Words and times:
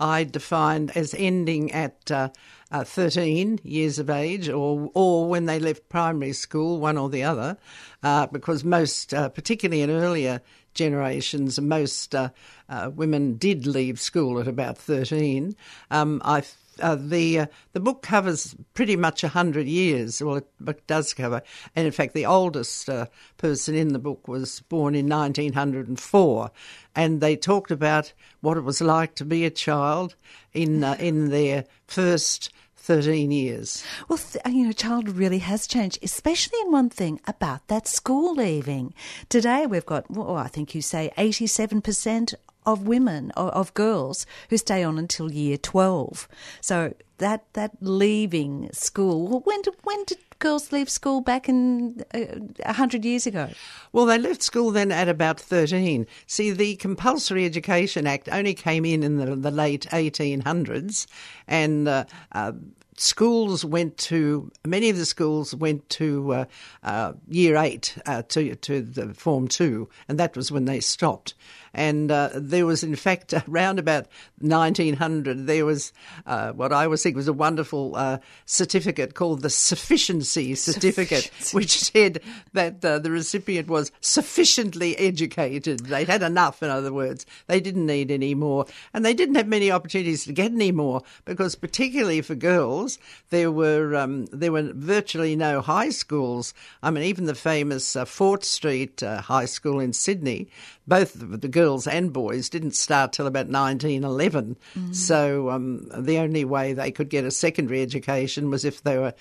I 0.00 0.24
defined 0.24 0.92
as 0.96 1.14
ending 1.18 1.70
at 1.72 2.10
uh, 2.10 2.30
uh, 2.72 2.84
13 2.84 3.60
years 3.62 3.98
of 3.98 4.08
age, 4.08 4.48
or 4.48 4.90
or 4.94 5.28
when 5.28 5.44
they 5.44 5.58
left 5.58 5.90
primary 5.90 6.32
school, 6.32 6.80
one 6.80 6.96
or 6.96 7.10
the 7.10 7.22
other, 7.22 7.58
uh, 8.02 8.28
because 8.28 8.64
most, 8.64 9.12
uh, 9.12 9.28
particularly 9.28 9.82
in 9.82 9.90
earlier 9.90 10.40
generations, 10.72 11.60
most 11.60 12.14
uh, 12.14 12.30
uh, 12.70 12.90
women 12.94 13.36
did 13.36 13.66
leave 13.66 14.00
school 14.00 14.40
at 14.40 14.48
about 14.48 14.78
13. 14.78 15.54
Um, 15.90 16.22
I 16.24 16.42
uh, 16.80 16.96
the 16.96 17.40
uh, 17.40 17.46
the 17.72 17.80
book 17.80 18.02
covers 18.02 18.54
pretty 18.74 18.96
much 18.96 19.22
hundred 19.22 19.66
years. 19.66 20.22
Well, 20.22 20.36
it, 20.36 20.86
does 20.86 21.14
cover, 21.14 21.42
and 21.76 21.86
in 21.86 21.92
fact, 21.92 22.14
the 22.14 22.26
oldest 22.26 22.88
uh, 22.88 23.06
person 23.36 23.74
in 23.74 23.92
the 23.92 23.98
book 23.98 24.28
was 24.28 24.60
born 24.60 24.94
in 24.94 25.08
1904, 25.08 26.50
and 26.94 27.20
they 27.20 27.36
talked 27.36 27.70
about 27.70 28.12
what 28.40 28.56
it 28.56 28.64
was 28.64 28.80
like 28.80 29.14
to 29.16 29.24
be 29.24 29.44
a 29.44 29.50
child 29.50 30.16
in 30.52 30.82
uh, 30.82 30.96
in 30.98 31.30
their 31.30 31.64
first 31.86 32.50
13 32.76 33.30
years. 33.30 33.84
Well, 34.08 34.18
you 34.46 34.66
know, 34.66 34.72
childhood 34.72 35.16
really 35.16 35.38
has 35.38 35.66
changed, 35.66 35.98
especially 36.02 36.58
in 36.62 36.72
one 36.72 36.88
thing 36.88 37.20
about 37.26 37.68
that 37.68 37.86
school 37.86 38.34
leaving. 38.34 38.94
Today 39.28 39.66
we've 39.66 39.86
got, 39.86 40.10
well, 40.10 40.36
I 40.36 40.48
think 40.48 40.74
you 40.74 40.82
say 40.82 41.12
87% 41.18 42.34
of 42.72 42.86
women, 42.86 43.30
of 43.32 43.72
girls 43.74 44.26
who 44.48 44.56
stay 44.56 44.82
on 44.82 44.98
until 44.98 45.32
year 45.32 45.56
12. 45.56 46.28
So 46.60 46.94
that, 47.18 47.44
that 47.52 47.72
leaving 47.80 48.70
school, 48.72 49.40
when 49.40 49.62
did, 49.62 49.74
when 49.84 50.04
did 50.04 50.18
girls 50.40 50.72
leave 50.72 50.90
school 50.90 51.20
back 51.20 51.48
in 51.48 52.02
uh, 52.12 52.18
a 52.18 52.70
uh, 52.70 52.72
hundred 52.72 53.04
years 53.04 53.26
ago? 53.26 53.48
Well, 53.92 54.06
they 54.06 54.18
left 54.18 54.42
school 54.42 54.72
then 54.72 54.90
at 54.90 55.08
about 55.08 55.38
thirteen. 55.38 56.06
See, 56.26 56.50
the 56.50 56.76
Compulsory 56.76 57.44
Education 57.44 58.06
Act 58.06 58.28
only 58.32 58.54
came 58.54 58.84
in 58.84 59.04
in 59.04 59.18
the, 59.18 59.36
the 59.36 59.50
late 59.50 59.86
eighteen 59.92 60.40
hundreds, 60.40 61.06
and 61.46 61.86
uh, 61.86 62.04
uh, 62.32 62.52
schools 62.96 63.64
went 63.64 63.96
to 63.96 64.50
many 64.66 64.90
of 64.90 64.96
the 64.96 65.06
schools 65.06 65.54
went 65.54 65.88
to 65.88 66.32
uh, 66.32 66.44
uh, 66.82 67.12
year 67.28 67.56
eight 67.56 67.96
uh, 68.06 68.22
to 68.22 68.56
to 68.56 68.82
the 68.82 69.14
form 69.14 69.46
two, 69.46 69.88
and 70.08 70.18
that 70.18 70.36
was 70.36 70.50
when 70.50 70.64
they 70.64 70.80
stopped. 70.80 71.34
And 71.72 72.10
uh, 72.10 72.30
there 72.34 72.66
was, 72.66 72.82
in 72.82 72.96
fact, 72.96 73.32
around 73.48 73.78
about 73.78 74.06
1900, 74.40 75.46
there 75.46 75.64
was 75.64 75.92
uh, 76.26 76.52
what 76.52 76.72
I 76.72 76.84
always 76.84 77.02
think 77.02 77.16
was 77.16 77.28
a 77.28 77.32
wonderful 77.32 77.94
uh, 77.96 78.18
certificate 78.46 79.14
called 79.14 79.42
the 79.42 79.50
Sufficiency 79.50 80.54
Certificate, 80.54 81.24
Sufficiency. 81.24 81.56
which 81.56 81.78
said 81.78 82.20
that 82.52 82.80
the 82.80 83.10
recipient 83.10 83.68
was 83.68 83.92
sufficiently 84.00 84.96
educated. 84.96 85.80
They'd 85.80 86.08
had 86.08 86.22
enough, 86.22 86.62
in 86.62 86.70
other 86.70 86.92
words. 86.92 87.26
They 87.46 87.60
didn't 87.60 87.86
need 87.86 88.10
any 88.10 88.34
more, 88.34 88.66
and 88.92 89.04
they 89.04 89.14
didn't 89.14 89.36
have 89.36 89.46
many 89.48 89.70
opportunities 89.70 90.24
to 90.24 90.32
get 90.32 90.52
any 90.52 90.72
more 90.72 91.02
because, 91.24 91.54
particularly 91.54 92.20
for 92.22 92.34
girls. 92.34 92.98
There 93.30 93.50
were 93.50 93.94
um, 93.96 94.26
there 94.26 94.52
were 94.52 94.72
virtually 94.74 95.36
no 95.36 95.60
high 95.60 95.90
schools. 95.90 96.54
I 96.82 96.90
mean, 96.90 97.04
even 97.04 97.26
the 97.26 97.34
famous 97.34 97.96
uh, 97.96 98.04
Fort 98.04 98.44
Street 98.44 99.02
uh, 99.02 99.20
High 99.20 99.44
School 99.46 99.80
in 99.80 99.92
Sydney, 99.92 100.48
both 100.90 101.14
the 101.16 101.48
girls 101.48 101.86
and 101.86 102.12
boys 102.12 102.48
didn't 102.48 102.74
start 102.74 103.12
till 103.12 103.28
about 103.28 103.46
1911. 103.46 104.56
Mm. 104.76 104.94
So 104.94 105.48
um, 105.48 105.88
the 105.96 106.18
only 106.18 106.44
way 106.44 106.72
they 106.72 106.90
could 106.90 107.08
get 107.08 107.24
a 107.24 107.30
secondary 107.30 107.80
education 107.80 108.50
was 108.50 108.64
if 108.64 108.82
they 108.82 108.98
were 108.98 109.14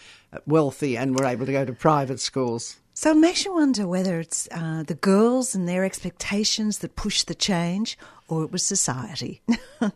wealthy 0.48 0.98
and 0.98 1.18
were 1.18 1.26
able 1.26 1.46
to 1.46 1.52
go 1.52 1.64
to 1.64 1.72
private 1.72 2.20
schools. 2.20 2.78
So 2.96 3.12
it 3.12 3.18
makes 3.18 3.46
you 3.46 3.54
wonder 3.54 3.88
whether 3.88 4.20
it's 4.20 4.50
uh, 4.52 4.84
the 4.86 4.96
girls 4.96 5.54
and 5.54 5.70
their 5.70 5.86
expectations 5.86 6.80
that 6.80 6.96
push 6.96 7.24
the 7.24 7.36
change, 7.36 7.98
or 8.28 8.44
it 8.44 8.52
was 8.52 8.64
society. 8.64 9.42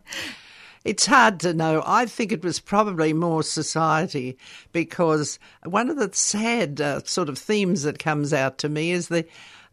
It's 0.84 1.06
hard 1.06 1.40
to 1.40 1.54
know. 1.54 1.82
I 1.86 2.04
think 2.04 2.30
it 2.30 2.44
was 2.44 2.60
probably 2.60 3.14
more 3.14 3.42
society 3.42 4.36
because 4.70 5.38
one 5.64 5.88
of 5.88 5.96
the 5.96 6.10
sad 6.12 6.78
uh, 6.78 7.00
sort 7.04 7.30
of 7.30 7.38
themes 7.38 7.84
that 7.84 7.98
comes 7.98 8.34
out 8.34 8.58
to 8.58 8.68
me 8.68 8.90
is 8.90 9.08
the 9.08 9.24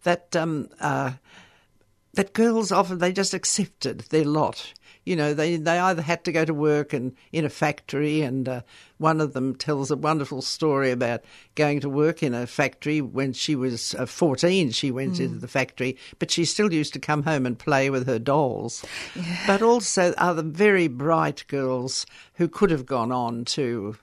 that 0.03 0.33
um, 0.37 0.69
uh, 0.79 1.11
that 2.13 2.33
girls 2.33 2.71
often 2.71 2.97
they 2.97 3.11
just 3.11 3.33
accepted 3.33 3.99
their 4.09 4.25
lot 4.25 4.73
you 5.03 5.15
know, 5.15 5.33
they, 5.33 5.55
they 5.55 5.79
either 5.79 6.01
had 6.01 6.23
to 6.25 6.31
go 6.31 6.45
to 6.45 6.53
work 6.53 6.93
and 6.93 7.15
in 7.31 7.43
a 7.43 7.49
factory, 7.49 8.21
and 8.21 8.47
uh, 8.47 8.61
one 8.99 9.19
of 9.19 9.33
them 9.33 9.55
tells 9.55 9.89
a 9.89 9.95
wonderful 9.95 10.43
story 10.43 10.91
about 10.91 11.23
going 11.55 11.79
to 11.79 11.89
work 11.89 12.21
in 12.21 12.35
a 12.35 12.45
factory 12.45 13.01
when 13.01 13.33
she 13.33 13.55
was 13.55 13.95
uh, 13.95 14.05
14. 14.05 14.71
She 14.71 14.91
went 14.91 15.15
mm. 15.15 15.21
into 15.21 15.39
the 15.39 15.47
factory, 15.47 15.97
but 16.19 16.29
she 16.29 16.45
still 16.45 16.71
used 16.71 16.93
to 16.93 16.99
come 16.99 17.23
home 17.23 17.47
and 17.47 17.57
play 17.57 17.89
with 17.89 18.05
her 18.05 18.19
dolls. 18.19 18.85
Yeah. 19.15 19.43
But 19.47 19.63
also 19.63 20.13
other 20.17 20.43
very 20.43 20.87
bright 20.87 21.45
girls 21.47 22.05
who 22.35 22.47
could 22.47 22.69
have 22.69 22.85
gone 22.85 23.11
on 23.11 23.45
to 23.45 23.97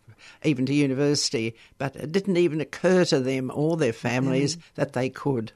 even 0.44 0.66
to 0.66 0.74
university, 0.74 1.54
but 1.78 1.94
it 1.94 2.10
didn't 2.10 2.36
even 2.36 2.60
occur 2.60 3.04
to 3.04 3.20
them 3.20 3.52
or 3.54 3.76
their 3.76 3.92
families 3.92 4.56
mm. 4.56 4.60
that 4.74 4.94
they 4.94 5.08
could. 5.08 5.52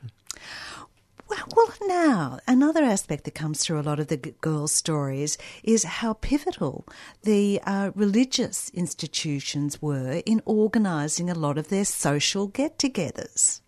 Well, 1.56 1.72
now, 1.86 2.38
another 2.46 2.82
aspect 2.82 3.24
that 3.24 3.34
comes 3.34 3.62
through 3.62 3.80
a 3.80 3.82
lot 3.82 4.00
of 4.00 4.08
the 4.08 4.16
girls' 4.16 4.72
stories 4.72 5.38
is 5.62 5.84
how 5.84 6.14
pivotal 6.14 6.86
the 7.22 7.60
uh, 7.64 7.90
religious 7.94 8.70
institutions 8.70 9.80
were 9.80 10.22
in 10.26 10.42
organising 10.44 11.30
a 11.30 11.34
lot 11.34 11.58
of 11.58 11.68
their 11.68 11.84
social 11.84 12.46
get 12.46 12.78
togethers. 12.78 13.60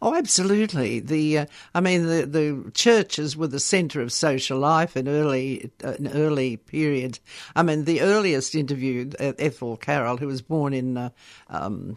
Oh, 0.00 0.14
absolutely. 0.14 1.00
The 1.00 1.38
uh, 1.38 1.46
I 1.74 1.80
mean, 1.80 2.06
the 2.06 2.26
the 2.26 2.70
churches 2.72 3.36
were 3.36 3.46
the 3.46 3.60
centre 3.60 4.00
of 4.00 4.12
social 4.12 4.58
life 4.58 4.96
in 4.96 5.08
early 5.08 5.70
uh, 5.84 5.92
in 5.98 6.08
early 6.08 6.56
periods. 6.56 7.20
I 7.54 7.62
mean, 7.62 7.84
the 7.84 8.00
earliest 8.00 8.54
interviewed 8.54 9.14
uh, 9.20 9.32
Ethel 9.38 9.76
Carroll, 9.76 10.16
who 10.16 10.26
was 10.26 10.42
born 10.42 10.74
in. 10.74 10.96
Uh, 10.96 11.10
um, 11.48 11.96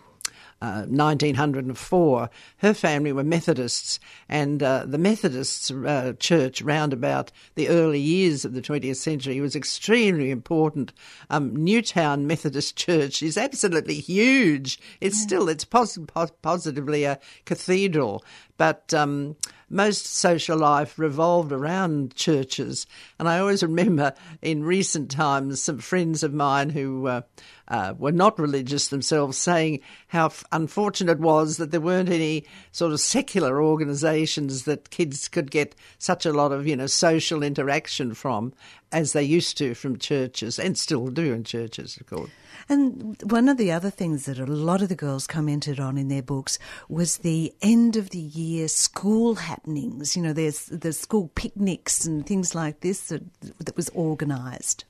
1904, 0.87 2.21
uh, 2.21 2.27
her 2.57 2.73
family 2.73 3.11
were 3.11 3.23
Methodists, 3.23 3.99
and 4.29 4.61
uh, 4.61 4.85
the 4.85 4.97
Methodists 4.97 5.71
uh, 5.71 6.13
church 6.19 6.61
round 6.61 6.93
about 6.93 7.31
the 7.55 7.69
early 7.69 7.99
years 7.99 8.45
of 8.45 8.53
the 8.53 8.61
20th 8.61 8.97
century 8.97 9.39
was 9.41 9.55
extremely 9.55 10.31
important. 10.31 10.93
Um, 11.29 11.55
Newtown 11.55 12.27
Methodist 12.27 12.75
Church 12.85 13.23
is 13.23 13.37
absolutely 13.37 13.95
huge. 13.95 14.79
It's 15.01 15.19
yeah. 15.19 15.27
still 15.27 15.49
it's 15.49 15.65
pos- 15.65 15.97
pos- 16.07 16.31
positively 16.41 17.03
a 17.03 17.19
cathedral, 17.45 18.23
but 18.57 18.93
um, 18.93 19.35
most 19.69 20.05
social 20.05 20.57
life 20.57 20.97
revolved 20.99 21.51
around 21.51 22.15
churches. 22.15 22.85
And 23.19 23.27
I 23.27 23.39
always 23.39 23.63
remember 23.63 24.13
in 24.41 24.63
recent 24.63 25.11
times 25.11 25.61
some 25.61 25.79
friends 25.79 26.23
of 26.23 26.33
mine 26.33 26.69
who 26.69 27.07
uh, 27.07 27.21
uh, 27.67 27.93
were 27.97 28.11
not 28.11 28.39
religious 28.39 28.89
themselves 28.89 29.37
saying 29.37 29.79
how 30.07 30.27
f- 30.27 30.43
unfortunate 30.51 31.13
it 31.13 31.19
was 31.19 31.57
that 31.57 31.71
there 31.71 31.81
weren't 31.81 32.09
any 32.09 32.45
sort 32.71 32.91
of 32.91 32.99
secular 32.99 33.61
organisations 33.61 34.63
that 34.65 34.89
kids 34.89 35.27
could 35.27 35.49
get 35.49 35.75
such 35.97 36.25
a 36.25 36.33
lot 36.33 36.51
of 36.51 36.67
you 36.67 36.75
know 36.75 36.87
social 36.87 37.41
interaction 37.41 38.13
from 38.13 38.53
as 38.95 39.11
they 39.11 39.23
used 39.23 39.57
to 39.57 39.75
from 39.75 39.97
churches 39.99 40.57
and 40.57 40.77
still 40.77 41.07
do 41.07 41.33
in 41.33 41.43
churches, 41.43 41.97
of 41.97 42.07
course. 42.07 42.29
And 42.69 43.21
one 43.23 43.49
of 43.49 43.57
the 43.57 43.69
other 43.69 43.89
things 43.89 44.25
that 44.25 44.39
a 44.39 44.45
lot 44.45 44.81
of 44.81 44.87
the 44.87 44.95
girls 44.95 45.27
commented 45.27 45.81
on 45.81 45.97
in 45.97 46.07
their 46.07 46.23
books 46.23 46.57
was 46.87 47.17
the 47.17 47.53
end 47.61 47.97
of 47.97 48.11
the 48.11 48.17
year 48.17 48.69
school 48.69 49.35
happenings. 49.35 50.15
You 50.15 50.23
know, 50.23 50.33
there's 50.33 50.67
the 50.67 50.93
school 50.93 51.29
picnics 51.35 52.05
and 52.05 52.25
things 52.25 52.55
like 52.55 52.79
this 52.79 53.09
that, 53.09 53.21
that 53.59 53.75
was 53.75 53.89
organised. 53.89 54.85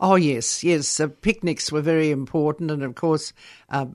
Oh 0.00 0.14
yes, 0.14 0.62
yes. 0.62 1.00
Uh, 1.00 1.08
picnics 1.08 1.72
were 1.72 1.80
very 1.80 2.10
important, 2.10 2.70
and 2.70 2.82
of 2.82 2.94
course, 2.94 3.32
uh, 3.70 3.86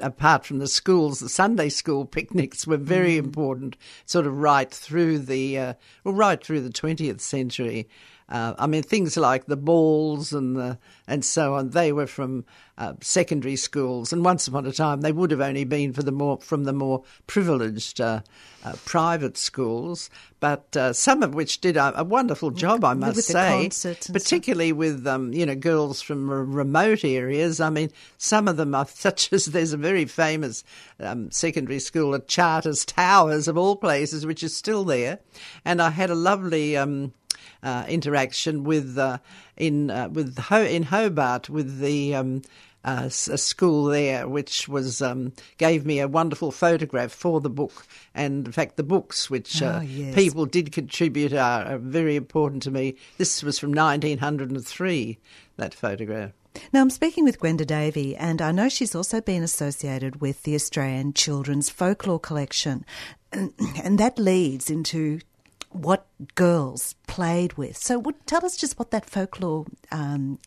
apart 0.00 0.46
from 0.46 0.58
the 0.58 0.68
schools, 0.68 1.20
the 1.20 1.28
Sunday 1.28 1.68
school 1.68 2.04
picnics 2.04 2.66
were 2.66 2.76
very 2.76 3.14
mm. 3.14 3.24
important. 3.24 3.76
Sort 4.06 4.26
of 4.26 4.36
right 4.38 4.70
through 4.70 5.20
the 5.20 5.58
uh, 5.58 5.74
well, 6.04 6.14
right 6.14 6.42
through 6.42 6.60
the 6.60 6.70
twentieth 6.70 7.20
century. 7.20 7.88
Uh, 8.32 8.54
I 8.58 8.66
mean, 8.66 8.82
things 8.82 9.18
like 9.18 9.44
the 9.44 9.58
balls 9.58 10.32
and 10.32 10.56
the 10.56 10.78
and 11.06 11.22
so 11.22 11.54
on. 11.54 11.68
They 11.68 11.92
were 11.92 12.06
from 12.06 12.46
uh, 12.78 12.94
secondary 13.02 13.56
schools, 13.56 14.10
and 14.10 14.24
once 14.24 14.48
upon 14.48 14.64
a 14.64 14.72
time 14.72 15.02
they 15.02 15.12
would 15.12 15.30
have 15.32 15.42
only 15.42 15.64
been 15.64 15.92
for 15.92 16.02
the 16.02 16.12
more 16.12 16.38
from 16.38 16.64
the 16.64 16.72
more 16.72 17.02
privileged 17.26 18.00
uh, 18.00 18.22
uh 18.64 18.72
private 18.86 19.36
schools. 19.36 20.08
But 20.40 20.74
uh, 20.74 20.94
some 20.94 21.22
of 21.22 21.34
which 21.34 21.60
did 21.60 21.76
a, 21.76 22.00
a 22.00 22.04
wonderful 22.04 22.52
job, 22.52 22.84
I 22.84 22.94
must 22.94 23.22
say, 23.24 23.68
particularly 24.10 24.70
stuff. 24.70 24.78
with 24.78 25.06
um, 25.06 25.34
you 25.34 25.44
know 25.44 25.54
girls 25.54 26.00
from 26.00 26.30
remote 26.30 27.04
areas. 27.04 27.60
I 27.60 27.68
mean, 27.68 27.90
some 28.16 28.48
of 28.48 28.56
them 28.56 28.74
are 28.74 28.86
such 28.94 29.30
as 29.34 29.44
there's 29.44 29.74
a 29.74 29.76
very 29.76 30.06
famous 30.06 30.64
um, 31.00 31.30
secondary 31.30 31.80
school 31.80 32.14
at 32.14 32.28
Charters 32.28 32.86
Towers 32.86 33.46
of 33.46 33.58
all 33.58 33.76
places, 33.76 34.24
which 34.24 34.42
is 34.42 34.56
still 34.56 34.84
there, 34.84 35.18
and 35.66 35.82
I 35.82 35.90
had 35.90 36.08
a 36.08 36.14
lovely. 36.14 36.78
Um, 36.78 37.12
uh, 37.62 37.84
interaction 37.88 38.64
with 38.64 38.98
uh, 38.98 39.18
in 39.56 39.90
uh, 39.90 40.08
with 40.08 40.38
Ho- 40.38 40.64
in 40.64 40.84
Hobart 40.84 41.48
with 41.48 41.78
the 41.78 42.14
um, 42.14 42.42
uh, 42.84 43.04
a 43.04 43.38
school 43.38 43.84
there, 43.84 44.28
which 44.28 44.68
was 44.68 45.00
um, 45.00 45.32
gave 45.58 45.86
me 45.86 46.00
a 46.00 46.08
wonderful 46.08 46.50
photograph 46.50 47.12
for 47.12 47.40
the 47.40 47.50
book. 47.50 47.86
And 48.14 48.46
in 48.46 48.52
fact, 48.52 48.76
the 48.76 48.82
books 48.82 49.30
which 49.30 49.62
uh, 49.62 49.78
oh, 49.78 49.82
yes. 49.82 50.14
people 50.14 50.46
did 50.46 50.72
contribute 50.72 51.32
are, 51.32 51.64
are, 51.64 51.78
very 51.78 52.16
important 52.16 52.62
to 52.64 52.70
me. 52.70 52.96
This 53.18 53.42
was 53.42 53.58
from 53.58 53.72
1903. 53.72 55.18
That 55.56 55.74
photograph. 55.74 56.32
Now, 56.72 56.80
I'm 56.80 56.90
speaking 56.90 57.24
with 57.24 57.40
Gwenda 57.40 57.64
Davey, 57.64 58.16
and 58.16 58.42
I 58.42 58.52
know 58.52 58.68
she's 58.68 58.94
also 58.94 59.20
been 59.20 59.42
associated 59.42 60.20
with 60.20 60.42
the 60.42 60.54
Australian 60.54 61.14
Children's 61.14 61.70
Folklore 61.70 62.20
Collection. 62.20 62.84
And, 63.32 63.52
and 63.82 63.98
that 63.98 64.18
leads 64.18 64.70
into 64.70 65.20
what 65.74 66.06
girls 66.34 66.94
played 67.06 67.54
with. 67.54 67.76
So, 67.76 67.98
would, 67.98 68.26
tell 68.26 68.44
us 68.44 68.56
just 68.56 68.78
what 68.78 68.90
that 68.90 69.04
folklore 69.04 69.66
um, 69.90 70.38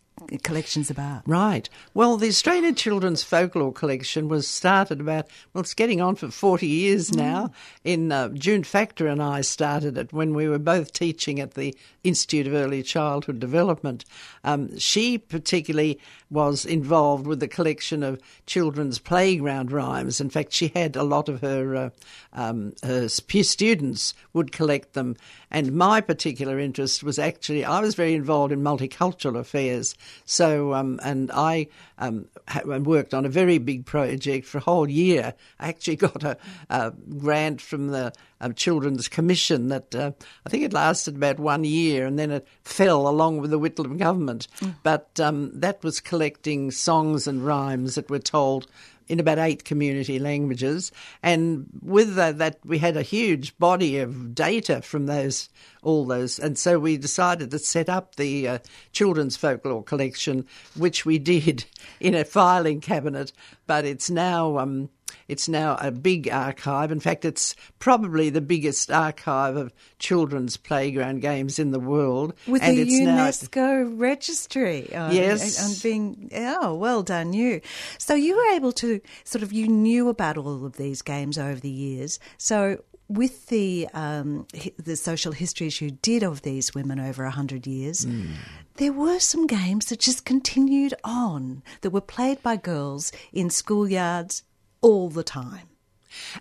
collection's 0.44 0.89
about. 0.89 1.24
Right. 1.25 1.69
Well, 1.94 2.18
the 2.18 2.27
Australian 2.27 2.75
Children's 2.75 3.24
Folklore 3.24 3.74
Collection 3.74 4.27
was 4.27 4.48
started 4.48 5.01
about, 5.01 5.27
well, 5.54 5.62
it's 5.62 5.74
getting 5.74 6.01
on 6.01 6.16
for 6.16 6.30
40 6.30 6.68
years 6.68 7.12
mm. 7.12 7.18
now. 7.18 7.51
In 7.83 8.12
uh, 8.12 8.30
June 8.30 8.63
Factor 8.63 9.07
and 9.07 9.22
I 9.22 9.42
started 9.42 9.98
it 9.98 10.13
when 10.13 10.33
we 10.33 10.48
were 10.48 10.60
both 10.60 10.94
teaching 10.94 11.39
at 11.39 11.54
the 11.54 11.75
Institute 12.04 12.48
of 12.48 12.54
Early 12.54 12.83
Childhood 12.83 13.39
Development. 13.39 14.06
Um, 14.44 14.77
she 14.77 15.18
particularly 15.18 16.00
was 16.30 16.66
involved 16.66 17.27
with 17.27 17.39
the 17.39 17.48
collection 17.48 18.04
of 18.04 18.19
children's 18.45 19.00
playground 19.00 19.72
rhymes. 19.72 20.19
In 20.19 20.30
fact, 20.30 20.54
she 20.54 20.72
had 20.75 20.95
a 20.95 21.04
lot 21.04 21.30
of 21.30 21.42
her, 21.42 21.75
uh, 21.75 21.89
um, 22.33 22.74
her 22.83 23.07
students 23.10 24.13
would 24.33 24.51
collect 24.51 24.94
them. 24.94 25.16
And 25.55 25.71
my 25.71 26.01
particular 26.01 26.59
interest 26.59 27.01
was 27.01 27.17
actually, 27.17 27.63
I 27.63 27.79
was 27.79 27.95
very 27.95 28.13
involved 28.13 28.51
in 28.51 28.59
multicultural 28.61 29.39
affairs. 29.39 29.95
So, 30.25 30.73
um, 30.73 30.99
and 31.01 31.31
I 31.31 31.67
um, 31.97 32.27
worked 32.65 33.13
on 33.13 33.25
a 33.25 33.29
very 33.29 33.57
big 33.57 33.85
project 33.85 34.47
for 34.47 34.57
a 34.57 34.61
whole 34.61 34.89
year. 34.89 35.33
I 35.57 35.69
actually 35.69 35.95
got 36.07 36.23
a, 36.23 36.37
a 36.69 36.91
grant 36.91 37.61
from 37.61 37.87
the 37.87 38.11
um, 38.41 38.53
Children's 38.53 39.07
Commission 39.07 39.69
that 39.69 39.95
uh, 39.95 40.11
I 40.45 40.49
think 40.49 40.63
it 40.63 40.73
lasted 40.73 41.15
about 41.15 41.39
one 41.39 41.63
year 41.63 42.05
and 42.05 42.19
then 42.19 42.31
it 42.31 42.45
fell 42.63 43.07
along 43.07 43.37
with 43.37 43.49
the 43.49 43.59
Whitlam 43.59 43.97
government. 43.97 44.49
Mm. 44.59 44.75
But 44.83 45.17
um, 45.21 45.57
that 45.57 45.81
was 45.85 46.01
collecting 46.01 46.69
songs 46.69 47.27
and 47.27 47.45
rhymes 47.45 47.95
that 47.95 48.09
were 48.09 48.19
told 48.19 48.67
in 49.07 49.19
about 49.19 49.37
eight 49.37 49.63
community 49.63 50.19
languages. 50.19 50.91
And 51.21 51.67
with 51.81 52.15
that, 52.15 52.37
that, 52.39 52.59
we 52.65 52.79
had 52.79 52.97
a 52.97 53.01
huge 53.01 53.57
body 53.57 53.99
of 53.99 54.33
data 54.33 54.81
from 54.81 55.05
those, 55.05 55.49
all 55.83 56.05
those. 56.05 56.39
And 56.39 56.57
so 56.57 56.79
we 56.79 56.97
decided 56.97 57.51
to 57.51 57.59
set 57.59 57.89
up 57.89 58.15
the 58.15 58.47
uh, 58.47 58.57
children's 58.91 59.37
folklore 59.37 59.83
collection, 59.83 60.45
which 60.75 61.05
we 61.05 61.19
did 61.35 61.65
in 61.99 62.15
a 62.15 62.25
filing 62.25 62.81
cabinet. 62.81 63.31
But 63.67 63.85
it's 63.85 64.09
now 64.09 64.57
um, 64.57 64.89
it's 65.27 65.47
now 65.47 65.77
a 65.79 65.91
big 65.91 66.29
archive. 66.29 66.91
In 66.91 66.99
fact, 66.99 67.25
it's 67.25 67.55
probably 67.79 68.29
the 68.29 68.41
biggest 68.41 68.91
archive 68.91 69.55
of 69.55 69.73
children's 69.99 70.57
playground 70.57 71.21
games 71.21 71.59
in 71.59 71.71
the 71.71 71.79
world. 71.79 72.33
With 72.47 72.61
and 72.63 72.77
the 72.77 72.85
UNESCO 72.85 73.55
now... 73.55 73.95
registry. 73.95 74.93
On, 74.95 75.13
yes. 75.13 75.63
On 75.63 75.75
being, 75.81 76.29
oh, 76.35 76.75
well 76.75 77.03
done 77.03 77.33
you. 77.33 77.61
So 77.97 78.13
you 78.13 78.35
were 78.35 78.55
able 78.55 78.71
to 78.73 79.01
sort 79.23 79.43
of, 79.43 79.51
you 79.51 79.67
knew 79.67 80.09
about 80.09 80.37
all 80.37 80.65
of 80.65 80.77
these 80.77 81.01
games 81.01 81.37
over 81.37 81.59
the 81.59 81.69
years. 81.69 82.19
So 82.37 82.79
with 83.07 83.47
the 83.47 83.87
um, 83.93 84.47
the 84.77 84.95
social 84.95 85.31
histories 85.31 85.79
you 85.79 85.91
did 85.91 86.23
of 86.23 86.41
these 86.41 86.73
women 86.73 86.99
over 86.99 87.23
a 87.23 87.31
hundred 87.31 87.67
years, 87.67 88.05
mm. 88.05 88.29
there 88.75 88.93
were 88.93 89.19
some 89.19 89.45
games 89.45 89.85
that 89.85 89.99
just 89.99 90.25
continued 90.25 90.93
on 91.03 91.61
that 91.81 91.91
were 91.91 92.01
played 92.01 92.41
by 92.41 92.57
girls 92.57 93.11
in 93.31 93.49
schoolyards, 93.49 94.41
all 94.85 95.09
the 95.09 95.23
time. 95.23 95.67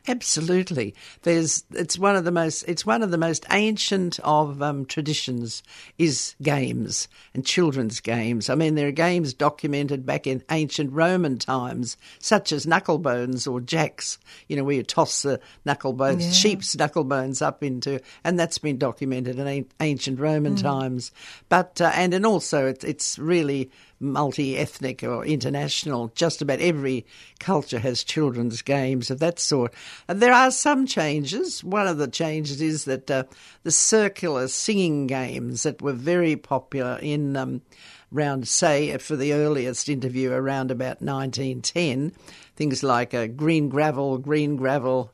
Absolutely. 0.06 0.94
There's 1.22 1.64
it's 1.72 1.98
one 1.98 2.14
of 2.14 2.24
the 2.24 2.30
most 2.30 2.64
it's 2.68 2.84
one 2.84 3.02
of 3.02 3.10
the 3.10 3.18
most 3.18 3.46
ancient 3.50 4.20
of 4.20 4.62
um, 4.62 4.84
traditions 4.84 5.62
is 5.98 6.34
games 6.42 7.08
and 7.32 7.44
children's 7.44 8.00
games. 8.00 8.50
I 8.50 8.54
mean, 8.54 8.74
there 8.74 8.88
are 8.88 8.92
games 8.92 9.34
documented 9.34 10.04
back 10.04 10.26
in 10.26 10.42
ancient 10.50 10.92
Roman 10.92 11.38
times, 11.38 11.96
such 12.18 12.52
as 12.52 12.66
knucklebones 12.66 13.50
or 13.50 13.60
jacks. 13.60 14.18
You 14.48 14.56
know, 14.56 14.64
where 14.64 14.76
you 14.76 14.82
toss 14.82 15.22
the 15.22 15.40
knucklebones, 15.66 16.22
yeah. 16.22 16.30
sheep's 16.32 16.76
knucklebones 16.76 17.42
up 17.42 17.62
into, 17.62 18.00
and 18.24 18.38
that's 18.38 18.58
been 18.58 18.78
documented 18.78 19.38
in 19.38 19.66
ancient 19.80 20.20
Roman 20.20 20.54
mm. 20.54 20.62
times. 20.62 21.12
But 21.48 21.80
uh, 21.80 21.92
and 21.94 22.12
and 22.14 22.26
also 22.26 22.66
it, 22.66 22.84
it's 22.84 23.18
really 23.18 23.70
multi 24.04 24.56
ethnic 24.56 25.02
or 25.02 25.24
international. 25.24 26.12
Just 26.14 26.40
about 26.42 26.60
every 26.60 27.06
culture 27.40 27.78
has 27.78 28.04
children's 28.04 28.62
games 28.62 29.10
of 29.10 29.18
that 29.20 29.38
sort. 29.38 29.74
And 30.08 30.20
there 30.20 30.32
are 30.32 30.50
some 30.50 30.86
changes. 30.86 31.64
One 31.64 31.86
of 31.86 31.98
the 31.98 32.08
changes 32.08 32.60
is 32.60 32.84
that 32.84 33.10
uh, 33.10 33.24
the 33.62 33.70
circular 33.70 34.48
singing 34.48 35.06
games 35.06 35.64
that 35.64 35.82
were 35.82 35.92
very 35.92 36.36
popular 36.36 36.98
in. 37.02 37.36
Um, 37.36 37.62
around, 38.14 38.46
say, 38.46 38.96
for 38.98 39.16
the 39.16 39.32
earliest 39.32 39.88
interview 39.88 40.30
around 40.30 40.70
about 40.70 41.02
1910, 41.02 42.12
things 42.54 42.84
like 42.84 43.12
uh, 43.12 43.26
green 43.26 43.68
gravel, 43.68 44.18
green 44.18 44.54
gravel, 44.54 45.10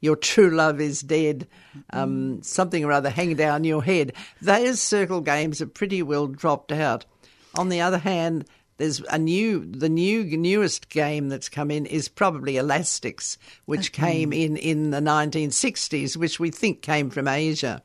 your 0.00 0.16
true 0.16 0.50
love 0.50 0.80
is 0.80 1.02
dead, 1.02 1.46
um, 1.90 2.42
something 2.42 2.84
or 2.84 2.92
other 2.92 3.10
hang 3.10 3.34
down 3.34 3.64
your 3.64 3.82
head. 3.82 4.12
Those 4.40 4.80
circle 4.80 5.20
games 5.20 5.58
have 5.58 5.74
pretty 5.74 6.02
well 6.02 6.26
dropped 6.26 6.72
out. 6.72 7.04
On 7.54 7.68
the 7.68 7.80
other 7.80 7.98
hand, 7.98 8.44
there's 8.78 9.00
a 9.10 9.18
new 9.18 9.64
the 9.64 9.88
new 9.88 10.24
newest 10.24 10.88
game 10.88 11.28
that's 11.28 11.48
come 11.48 11.70
in 11.70 11.84
is 11.84 12.08
probably 12.08 12.56
elastics 12.56 13.36
which 13.66 13.90
okay. 13.90 14.12
came 14.12 14.32
in 14.32 14.56
in 14.56 14.90
the 14.90 15.00
1960s 15.00 16.16
which 16.16 16.40
we 16.40 16.50
think 16.50 16.80
came 16.80 17.10
from 17.10 17.28
asia 17.28 17.82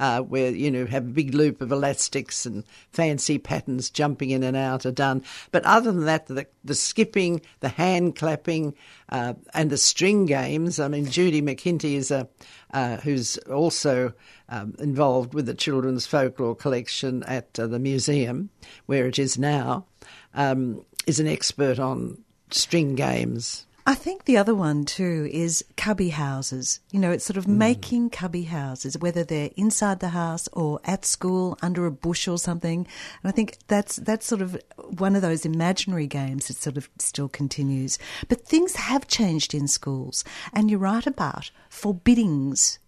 uh, 0.00 0.20
where 0.20 0.50
you 0.50 0.70
know 0.70 0.86
have 0.86 1.04
a 1.04 1.08
big 1.10 1.34
loop 1.34 1.60
of 1.60 1.72
elastics 1.72 2.46
and 2.46 2.64
fancy 2.90 3.38
patterns 3.38 3.90
jumping 3.90 4.30
in 4.30 4.42
and 4.42 4.56
out 4.56 4.84
are 4.86 4.92
done 4.92 5.22
but 5.50 5.64
other 5.64 5.92
than 5.92 6.04
that 6.04 6.26
the, 6.26 6.46
the 6.64 6.74
skipping 6.74 7.40
the 7.60 7.68
hand 7.68 8.16
clapping 8.16 8.74
uh, 9.10 9.34
and 9.52 9.70
the 9.70 9.76
string 9.76 10.26
games 10.26 10.80
i 10.80 10.88
mean 10.88 11.06
judy 11.06 11.42
mckinty 11.42 11.94
is 11.94 12.10
a 12.10 12.28
uh, 12.72 12.96
who's 12.98 13.38
also 13.38 14.12
um, 14.48 14.74
involved 14.80 15.32
with 15.32 15.46
the 15.46 15.54
children's 15.54 16.06
folklore 16.06 16.56
collection 16.56 17.22
at 17.24 17.58
uh, 17.58 17.66
the 17.66 17.78
museum 17.78 18.50
where 18.86 19.06
it 19.06 19.18
is 19.18 19.38
now 19.38 19.86
um, 20.34 20.84
is 21.06 21.20
an 21.20 21.26
expert 21.26 21.78
on 21.78 22.18
string 22.50 22.94
games. 22.94 23.66
I 23.86 23.94
think 23.94 24.24
the 24.24 24.38
other 24.38 24.54
one 24.54 24.86
too 24.86 25.28
is 25.30 25.62
cubby 25.76 26.08
houses. 26.08 26.80
You 26.90 26.98
know, 26.98 27.10
it's 27.10 27.24
sort 27.26 27.36
of 27.36 27.44
mm. 27.44 27.56
making 27.56 28.10
cubby 28.10 28.44
houses, 28.44 28.96
whether 28.96 29.24
they're 29.24 29.50
inside 29.56 30.00
the 30.00 30.08
house 30.08 30.48
or 30.54 30.80
at 30.84 31.04
school 31.04 31.58
under 31.60 31.84
a 31.84 31.90
bush 31.90 32.26
or 32.26 32.38
something. 32.38 32.86
And 33.22 33.28
I 33.28 33.30
think 33.30 33.58
that's 33.66 33.96
that's 33.96 34.26
sort 34.26 34.40
of 34.40 34.58
one 34.76 35.14
of 35.14 35.20
those 35.20 35.44
imaginary 35.44 36.06
games 36.06 36.48
that 36.48 36.56
sort 36.56 36.78
of 36.78 36.88
still 36.98 37.28
continues. 37.28 37.98
But 38.28 38.46
things 38.46 38.76
have 38.76 39.06
changed 39.06 39.52
in 39.52 39.68
schools, 39.68 40.24
and 40.54 40.70
you're 40.70 40.80
right 40.80 41.06
about 41.06 41.50
forbiddings 41.68 42.78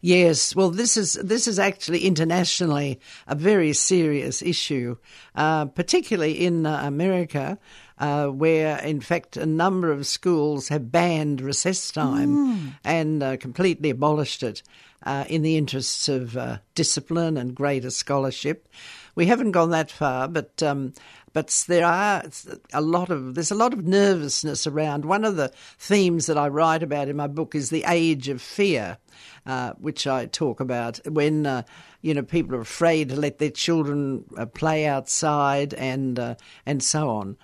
Yes, 0.00 0.54
well, 0.54 0.70
this 0.70 0.96
is 0.96 1.14
this 1.14 1.48
is 1.48 1.58
actually 1.58 2.04
internationally 2.06 3.00
a 3.26 3.34
very 3.34 3.72
serious 3.72 4.42
issue, 4.42 4.96
uh, 5.34 5.66
particularly 5.66 6.32
in 6.32 6.66
uh, 6.66 6.82
America, 6.84 7.58
uh, 7.98 8.26
where 8.26 8.78
in 8.78 9.00
fact 9.00 9.36
a 9.36 9.46
number 9.46 9.90
of 9.90 10.06
schools 10.06 10.68
have 10.68 10.92
banned 10.92 11.40
recess 11.40 11.90
time 11.90 12.56
mm. 12.56 12.72
and 12.84 13.22
uh, 13.22 13.36
completely 13.36 13.90
abolished 13.90 14.42
it 14.42 14.62
uh, 15.04 15.24
in 15.28 15.42
the 15.42 15.56
interests 15.56 16.08
of 16.08 16.36
uh, 16.36 16.58
discipline 16.74 17.36
and 17.36 17.54
greater 17.54 17.90
scholarship. 17.90 18.68
we 19.14 19.26
haven't 19.26 19.52
gone 19.52 19.70
that 19.70 19.90
far, 19.90 20.28
but 20.28 20.62
um, 20.62 20.92
but 21.32 21.64
there 21.68 21.84
are 21.84 22.24
a 22.72 22.80
lot 22.80 23.10
of 23.10 23.34
there's 23.34 23.50
a 23.50 23.56
lot 23.56 23.72
of 23.72 23.84
nervousness 23.84 24.66
around. 24.66 25.04
One 25.04 25.24
of 25.24 25.36
the 25.36 25.52
themes 25.78 26.26
that 26.26 26.38
I 26.38 26.48
write 26.48 26.82
about 26.82 27.08
in 27.08 27.16
my 27.16 27.26
book 27.26 27.54
is 27.54 27.70
the 27.70 27.84
age 27.86 28.28
of 28.28 28.40
fear, 28.40 28.98
uh, 29.44 29.72
which 29.72 30.06
I 30.06 30.26
talk 30.26 30.60
about 30.60 30.98
when 31.06 31.46
uh, 31.46 31.62
you 32.00 32.14
know 32.14 32.22
people 32.22 32.54
are 32.56 32.60
afraid 32.60 33.10
to 33.10 33.16
let 33.16 33.38
their 33.38 33.50
children 33.50 34.24
uh, 34.36 34.46
play 34.46 34.86
outside 34.86 35.74
and 35.74 36.18
uh, 36.18 36.34
and 36.64 36.82
so 36.82 37.10
on. 37.10 37.36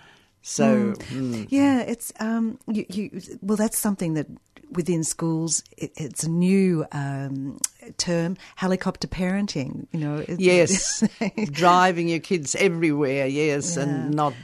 So 0.42 0.64
mm. 0.64 0.96
Mm. 0.96 1.46
yeah, 1.50 1.80
it's 1.80 2.12
um, 2.18 2.58
you, 2.66 2.84
you, 2.88 3.20
well, 3.40 3.56
that's 3.56 3.78
something 3.78 4.14
that 4.14 4.26
within 4.72 5.04
schools, 5.04 5.62
it, 5.76 5.92
it's 5.96 6.24
a 6.24 6.30
new 6.30 6.84
um, 6.92 7.58
term, 7.96 8.36
helicopter 8.56 9.06
parenting. 9.06 9.86
You 9.92 10.00
know, 10.00 10.24
yes, 10.28 11.04
driving 11.50 12.08
your 12.08 12.18
kids 12.18 12.54
everywhere. 12.56 13.26
Yes, 13.26 13.76
yeah. 13.76 13.84
and 13.84 14.14
not. 14.14 14.34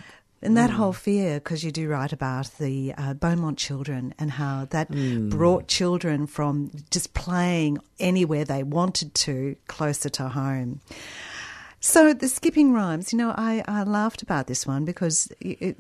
And 0.41 0.57
that 0.57 0.71
mm. 0.71 0.75
whole 0.75 0.93
fear, 0.93 1.41
because 1.41 1.65
you 1.65 1.73
do 1.73 1.89
write 1.89 2.13
about 2.13 2.49
the 2.59 2.95
uh, 2.97 3.15
Beaumont 3.15 3.59
children 3.59 4.15
and 4.21 4.31
how 4.31 4.67
that 4.71 4.89
mm. 4.89 5.31
brought 5.31 5.67
children 5.67 6.29
from 6.29 6.71
just 6.93 7.13
playing 7.13 7.79
anywhere 7.99 8.45
they 8.45 8.63
wanted 8.63 9.17
to 9.17 9.57
closer 9.67 10.09
to 10.11 10.29
home. 10.29 10.81
So 11.81 12.13
the 12.13 12.29
skipping 12.29 12.73
rhymes, 12.73 13.13
you 13.13 13.19
know, 13.19 13.33
I, 13.37 13.63
I 13.69 13.85
laughed 13.85 14.23
about 14.23 14.49
this 14.49 14.67
one 14.67 14.85
because 14.85 15.29
it, 15.41 15.77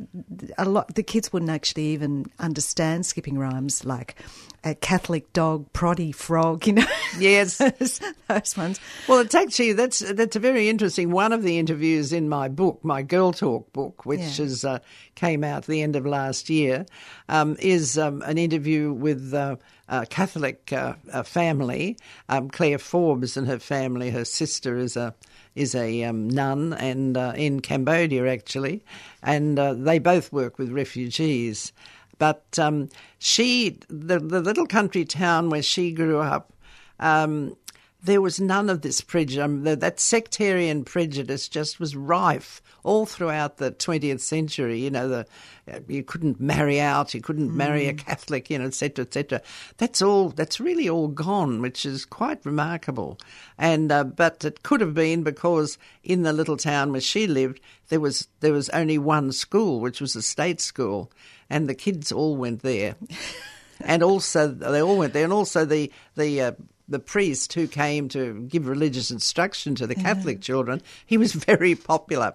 a 0.57 0.65
lot 0.65 0.95
the 0.95 1.03
kids 1.03 1.33
wouldn't 1.33 1.51
actually 1.51 1.87
even 1.87 2.27
understand 2.39 3.05
skipping 3.05 3.37
rhymes 3.37 3.85
like 3.85 4.15
a 4.63 4.77
Catholic 4.77 5.33
dog, 5.33 5.73
proddy 5.73 6.15
frog, 6.15 6.69
you 6.69 6.75
know. 6.75 6.87
Yes, 7.19 7.59
those, 7.79 8.01
those 8.29 8.57
ones. 8.57 8.81
Well, 9.09 9.19
it's 9.19 9.35
actually 9.35 9.73
that's 9.73 9.99
that's 9.99 10.37
a 10.37 10.41
very 10.41 10.69
interesting 10.69 11.11
one 11.11 11.33
of 11.33 11.43
the 11.43 11.59
interviews 11.59 12.13
in 12.13 12.29
my 12.29 12.49
book, 12.49 12.79
my 12.85 13.03
Girl 13.03 13.33
Talk 13.33 13.73
book, 13.73 14.07
which 14.07 14.21
yeah. 14.21 14.45
is 14.45 14.65
uh, 14.65 14.79
came 15.17 15.43
out 15.43 15.59
at 15.59 15.67
the 15.67 15.83
end 15.83 15.97
of 15.97 16.07
last 16.07 16.49
year, 16.49 16.87
um, 17.29 17.57
is 17.59 17.99
um, 17.99 18.23
an 18.23 18.39
interview 18.39 18.93
with. 18.93 19.35
Uh, 19.35 19.57
a 19.91 20.05
Catholic 20.05 20.71
uh, 20.71 20.93
family, 21.23 21.97
um, 22.29 22.51
Claire 22.51 22.79
Forbes 22.79 23.39
and 23.39 23.47
her 23.47 23.59
family. 23.59 24.11
Her 24.11 24.27
sister 24.27 24.77
is 24.77 24.99
a 24.99 25.15
is 25.59 25.75
a 25.75 26.05
um, 26.05 26.29
nun 26.29 26.73
and 26.75 27.17
uh, 27.17 27.33
in 27.37 27.61
Cambodia 27.61 28.27
actually, 28.27 28.85
and 29.23 29.59
uh, 29.59 29.75
they 29.75 29.99
both 29.99 30.33
work 30.33 30.59
with 30.59 30.71
refugees. 30.71 31.73
But 32.19 32.59
um, 32.59 32.89
she, 33.19 33.79
the, 33.89 34.19
the 34.19 34.41
little 34.41 34.67
country 34.67 35.05
town 35.05 35.51
where 35.51 35.63
she 35.63 35.93
grew 35.93 36.19
up, 36.19 36.53
um, 37.01 37.57
there 38.03 38.21
was 38.21 38.41
none 38.41 38.71
of 38.71 38.83
this 38.83 39.01
prejudice. 39.01 39.45
Um, 39.45 39.65
that 39.65 39.99
sectarian 39.99 40.85
prejudice 40.85 41.49
just 41.49 41.81
was 41.81 41.97
rife 41.97 42.63
all 42.85 43.07
throughout 43.07 43.57
the 43.57 43.73
20th 43.73 44.21
century. 44.21 44.79
You 44.79 44.91
know, 44.91 45.09
the, 45.09 45.27
uh, 45.71 45.81
you 45.89 46.05
couldn't 46.05 46.41
marry 46.41 46.81
out, 46.81 47.13
you 47.13 47.21
couldn't 47.21 47.51
mm. 47.51 47.55
marry 47.55 47.89
a 47.89 47.93
mm. 47.93 47.99
Catholic, 47.99 48.51
you 48.51 48.59
know, 48.59 48.67
etc., 48.67 49.05
etc. 49.05 49.43
That's 49.79 50.01
all. 50.01 50.29
That's 50.29 50.61
really 50.61 50.89
all 50.89 51.09
gone, 51.09 51.61
which 51.61 51.85
is 51.85 52.05
quite 52.05 52.45
remarkable. 52.47 53.19
And 53.59 53.91
uh, 53.91 54.05
but 54.05 54.45
it 54.45 54.63
could 54.63 54.81
have 54.81 54.95
been 54.95 55.25
because 55.25 55.77
in 56.05 56.23
the 56.23 56.33
little 56.33 56.57
town 56.57 56.93
where 56.93 57.01
she 57.01 57.27
lived, 57.27 57.61
there 57.89 58.01
was 58.01 58.29
there 58.41 58.53
was 58.53 58.69
only 58.71 58.99
one 58.99 59.33
school, 59.33 59.81
which 59.81 60.01
was 60.01 60.15
a 60.15 60.23
state 60.23 60.61
school, 60.61 61.11
and 61.51 61.69
the 61.69 61.75
kids 61.75 62.13
all 62.13 62.37
went 62.37 62.63
there. 62.63 62.95
and 63.81 64.05
also 64.05 64.47
they 64.47 64.83
all 64.83 64.99
went 64.99 65.15
there, 65.15 65.25
and 65.25 65.33
also 65.33 65.65
the 65.65 65.91
the 66.15 66.41
uh, 66.41 66.53
the 66.89 66.99
priest 66.99 67.53
who 67.53 67.67
came 67.67 68.09
to 68.09 68.47
give 68.49 68.67
religious 68.67 69.11
instruction 69.11 69.75
to 69.77 69.87
the 69.87 69.95
Catholic 69.95 70.41
children, 70.41 70.81
he 71.07 71.19
was 71.19 71.33
very 71.45 71.75
popular. 71.75 72.35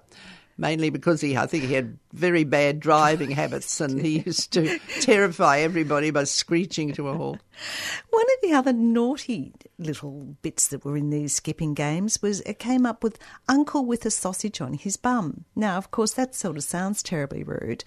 Mainly 0.57 0.91
because 0.91 1.19
he, 1.21 1.35
I 1.35 1.47
think 1.47 1.63
he 1.63 1.73
had 1.73 1.97
very 2.13 2.43
bad 2.43 2.79
driving 2.79 3.31
habits 3.41 3.81
and 3.81 3.99
he 3.99 4.19
used 4.19 4.53
to 4.53 4.79
terrify 5.01 5.59
everybody 5.59 6.11
by 6.11 6.23
screeching 6.23 6.93
to 6.93 7.09
a 7.09 7.17
halt. 7.17 7.39
One 8.09 8.25
of 8.25 8.49
the 8.49 8.53
other 8.55 8.73
naughty 8.73 9.53
little 9.77 10.35
bits 10.41 10.67
that 10.67 10.85
were 10.85 10.97
in 10.97 11.09
these 11.09 11.35
skipping 11.35 11.73
games 11.73 12.21
was 12.21 12.41
it 12.41 12.59
came 12.59 12.85
up 12.85 13.03
with 13.03 13.19
Uncle 13.49 13.85
with 13.85 14.05
a 14.05 14.11
sausage 14.11 14.61
on 14.61 14.73
his 14.73 14.97
bum. 14.97 15.45
Now, 15.55 15.77
of 15.77 15.91
course, 15.91 16.13
that 16.13 16.35
sort 16.35 16.57
of 16.57 16.63
sounds 16.63 17.03
terribly 17.03 17.43
rude, 17.43 17.83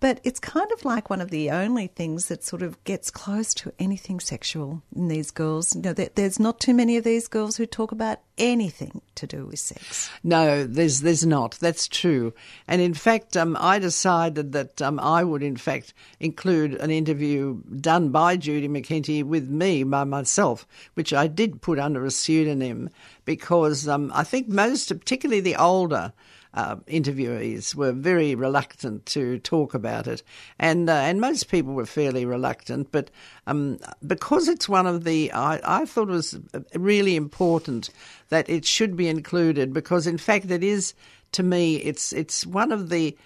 but 0.00 0.20
it's 0.22 0.40
kind 0.40 0.70
of 0.72 0.84
like 0.84 1.08
one 1.08 1.20
of 1.20 1.30
the 1.30 1.50
only 1.50 1.86
things 1.86 2.26
that 2.26 2.44
sort 2.44 2.62
of 2.62 2.82
gets 2.84 3.10
close 3.10 3.54
to 3.54 3.72
anything 3.78 4.20
sexual 4.20 4.82
in 4.94 5.08
these 5.08 5.30
girls. 5.30 5.74
You 5.74 5.82
know, 5.82 5.92
there's 5.92 6.38
not 6.38 6.60
too 6.60 6.74
many 6.74 6.96
of 6.96 7.04
these 7.04 7.28
girls 7.28 7.56
who 7.56 7.66
talk 7.66 7.90
about 7.90 8.20
anything 8.36 9.00
to 9.14 9.26
do 9.26 9.46
with 9.46 9.58
sex. 9.58 10.10
No, 10.22 10.66
there's 10.66 11.00
there's 11.00 11.24
not. 11.24 11.52
That's 11.60 11.88
true. 11.88 12.34
And 12.68 12.82
in 12.82 12.94
fact, 12.94 13.36
um, 13.36 13.56
I 13.64 13.78
decided 13.78 14.52
that 14.52 14.82
um, 14.82 15.00
I 15.00 15.24
would, 15.24 15.42
in 15.42 15.56
fact, 15.56 15.94
include 16.20 16.74
an 16.74 16.90
interview 16.90 17.62
done 17.80 18.10
by 18.10 18.36
Judy 18.36 18.68
McKinty 18.68 19.24
with 19.24 19.48
me 19.48 19.84
by 19.84 20.04
myself, 20.04 20.66
which 20.92 21.14
I 21.14 21.28
did 21.28 21.62
put 21.62 21.78
under 21.78 22.04
a 22.04 22.10
pseudonym 22.10 22.90
because 23.24 23.88
um, 23.88 24.12
I 24.14 24.22
think 24.22 24.48
most, 24.48 24.90
particularly 24.90 25.40
the 25.40 25.56
older 25.56 26.12
uh, 26.52 26.76
interviewees 26.86 27.74
were 27.74 27.92
very 27.92 28.34
reluctant 28.34 29.06
to 29.06 29.38
talk 29.38 29.72
about 29.72 30.06
it, 30.06 30.22
and 30.58 30.90
uh, 30.90 30.92
and 30.92 31.18
most 31.18 31.48
people 31.48 31.72
were 31.72 31.86
fairly 31.86 32.26
reluctant. 32.26 32.92
But 32.92 33.10
um, 33.46 33.78
because 34.06 34.46
it's 34.46 34.68
one 34.68 34.86
of 34.86 35.04
the, 35.04 35.32
I, 35.32 35.58
I 35.64 35.86
thought 35.86 36.10
it 36.10 36.12
was 36.12 36.38
really 36.74 37.16
important 37.16 37.88
that 38.28 38.48
it 38.50 38.66
should 38.66 38.94
be 38.94 39.08
included 39.08 39.72
because, 39.72 40.06
in 40.06 40.18
fact, 40.18 40.50
it 40.50 40.62
is 40.62 40.92
to 41.32 41.42
me, 41.42 41.76
it's 41.76 42.12
it's 42.12 42.44
one 42.46 42.70
of 42.70 42.90
the 42.90 43.16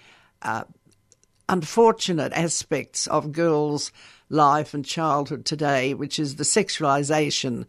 uh, 0.41 0.63
unfortunate 1.47 2.33
aspects 2.33 3.07
of 3.07 3.31
girls' 3.31 3.91
life 4.29 4.73
and 4.73 4.85
childhood 4.85 5.45
today, 5.45 5.93
which 5.93 6.19
is 6.19 6.35
the 6.35 6.43
sexualization 6.43 7.65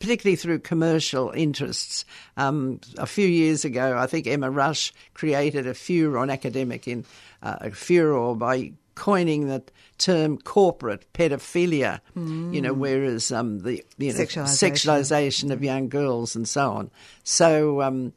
particularly 0.00 0.36
through 0.36 0.58
commercial 0.58 1.30
interests. 1.30 2.04
Um, 2.36 2.80
a 2.98 3.06
few 3.06 3.26
years 3.26 3.64
ago, 3.64 3.96
I 3.96 4.06
think 4.06 4.26
Emma 4.26 4.50
Rush 4.50 4.92
created 5.14 5.66
a 5.66 5.72
furor, 5.72 6.22
an 6.22 6.30
academic 6.30 6.86
in 6.86 7.06
uh, 7.42 7.56
a 7.60 7.70
furor 7.70 8.34
by 8.34 8.72
coining 8.94 9.48
the 9.48 9.62
term 9.98 10.38
corporate 10.38 11.10
pedophilia, 11.14 12.00
mm. 12.16 12.54
you 12.54 12.60
know, 12.60 12.72
whereas 12.72 13.32
um, 13.32 13.60
the 13.60 13.84
you 13.96 14.12
know, 14.12 14.18
sexualization. 14.18 14.72
sexualization. 14.72 15.50
of 15.52 15.64
young 15.64 15.88
girls 15.88 16.36
and 16.36 16.46
so 16.46 16.70
on. 16.72 16.90
So, 17.22 17.80
um, 17.82 18.12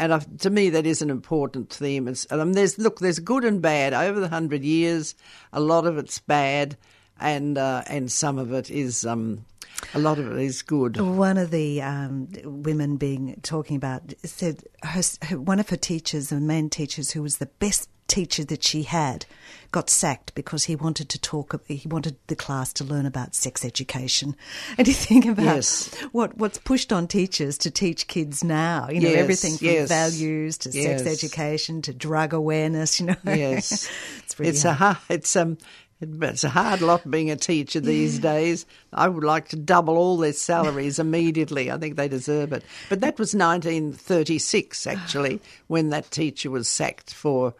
and 0.00 0.14
uh, 0.14 0.20
to 0.38 0.48
me, 0.48 0.70
that 0.70 0.86
is 0.86 1.02
an 1.02 1.10
important 1.10 1.70
theme. 1.70 2.08
It's, 2.08 2.26
um, 2.32 2.54
there's 2.54 2.78
look, 2.78 3.00
there's 3.00 3.18
good 3.18 3.44
and 3.44 3.60
bad 3.60 3.92
over 3.92 4.18
the 4.18 4.30
hundred 4.30 4.64
years. 4.64 5.14
A 5.52 5.60
lot 5.60 5.86
of 5.86 5.98
it's 5.98 6.18
bad, 6.18 6.78
and 7.20 7.58
uh, 7.58 7.82
and 7.86 8.10
some 8.10 8.38
of 8.38 8.50
it 8.50 8.70
is 8.70 9.04
um, 9.04 9.44
a 9.92 9.98
lot 9.98 10.18
of 10.18 10.32
it 10.32 10.42
is 10.42 10.62
good. 10.62 10.98
One 10.98 11.36
of 11.36 11.50
the 11.50 11.82
um, 11.82 12.28
women 12.44 12.96
being 12.96 13.38
talking 13.42 13.76
about 13.76 14.14
said 14.24 14.64
her, 14.82 15.02
her, 15.24 15.38
one 15.38 15.60
of 15.60 15.68
her 15.68 15.76
teachers, 15.76 16.32
a 16.32 16.40
main 16.40 16.70
teachers 16.70 17.10
who 17.10 17.20
was 17.20 17.36
the 17.36 17.46
best 17.58 17.90
teacher 18.10 18.44
that 18.44 18.64
she 18.64 18.82
had, 18.82 19.24
got 19.70 19.88
sacked 19.88 20.34
because 20.34 20.64
he 20.64 20.74
wanted 20.74 21.08
to 21.08 21.18
talk. 21.20 21.58
He 21.66 21.88
wanted 21.88 22.16
the 22.26 22.36
class 22.36 22.72
to 22.74 22.84
learn 22.84 23.06
about 23.06 23.34
sex 23.34 23.64
education. 23.64 24.36
And 24.78 24.88
you 24.88 24.94
think 24.94 25.26
about 25.26 25.44
yes. 25.44 25.94
what 26.12 26.36
what's 26.36 26.58
pushed 26.58 26.92
on 26.92 27.06
teachers 27.06 27.58
to 27.58 27.70
teach 27.70 28.06
kids 28.06 28.42
now. 28.42 28.88
You 28.90 29.00
know 29.00 29.08
yes, 29.08 29.18
everything 29.18 29.56
from 29.56 29.66
yes. 29.66 29.88
values 29.88 30.58
to 30.58 30.72
sex 30.72 31.02
education 31.02 31.82
to 31.82 31.92
drug 31.92 32.32
awareness. 32.32 33.00
You 33.00 33.06
know, 33.06 33.16
yes, 33.24 33.90
it's 34.18 34.38
really 34.38 34.50
it's 34.50 34.62
hard. 34.62 34.96
a 35.08 35.14
it's 35.14 35.36
um 35.36 35.58
it's 36.00 36.44
a 36.44 36.48
hard 36.48 36.80
lot 36.80 37.08
being 37.10 37.30
a 37.30 37.36
teacher 37.36 37.78
these 37.78 38.16
yeah. 38.16 38.22
days. 38.22 38.66
I 38.92 39.08
would 39.08 39.24
like 39.24 39.48
to 39.48 39.56
double 39.56 39.96
all 39.96 40.16
their 40.16 40.32
salaries 40.32 40.98
immediately. 41.06 41.70
I 41.70 41.76
think 41.76 41.96
they 41.96 42.08
deserve 42.08 42.52
it. 42.52 42.64
But 42.88 43.00
that 43.00 43.18
was 43.18 43.34
1936, 43.34 44.86
actually, 44.86 45.40
when 45.66 45.90
that 45.90 46.10
teacher 46.10 46.50
was 46.50 46.68
sacked 46.68 47.12
for 47.12 47.54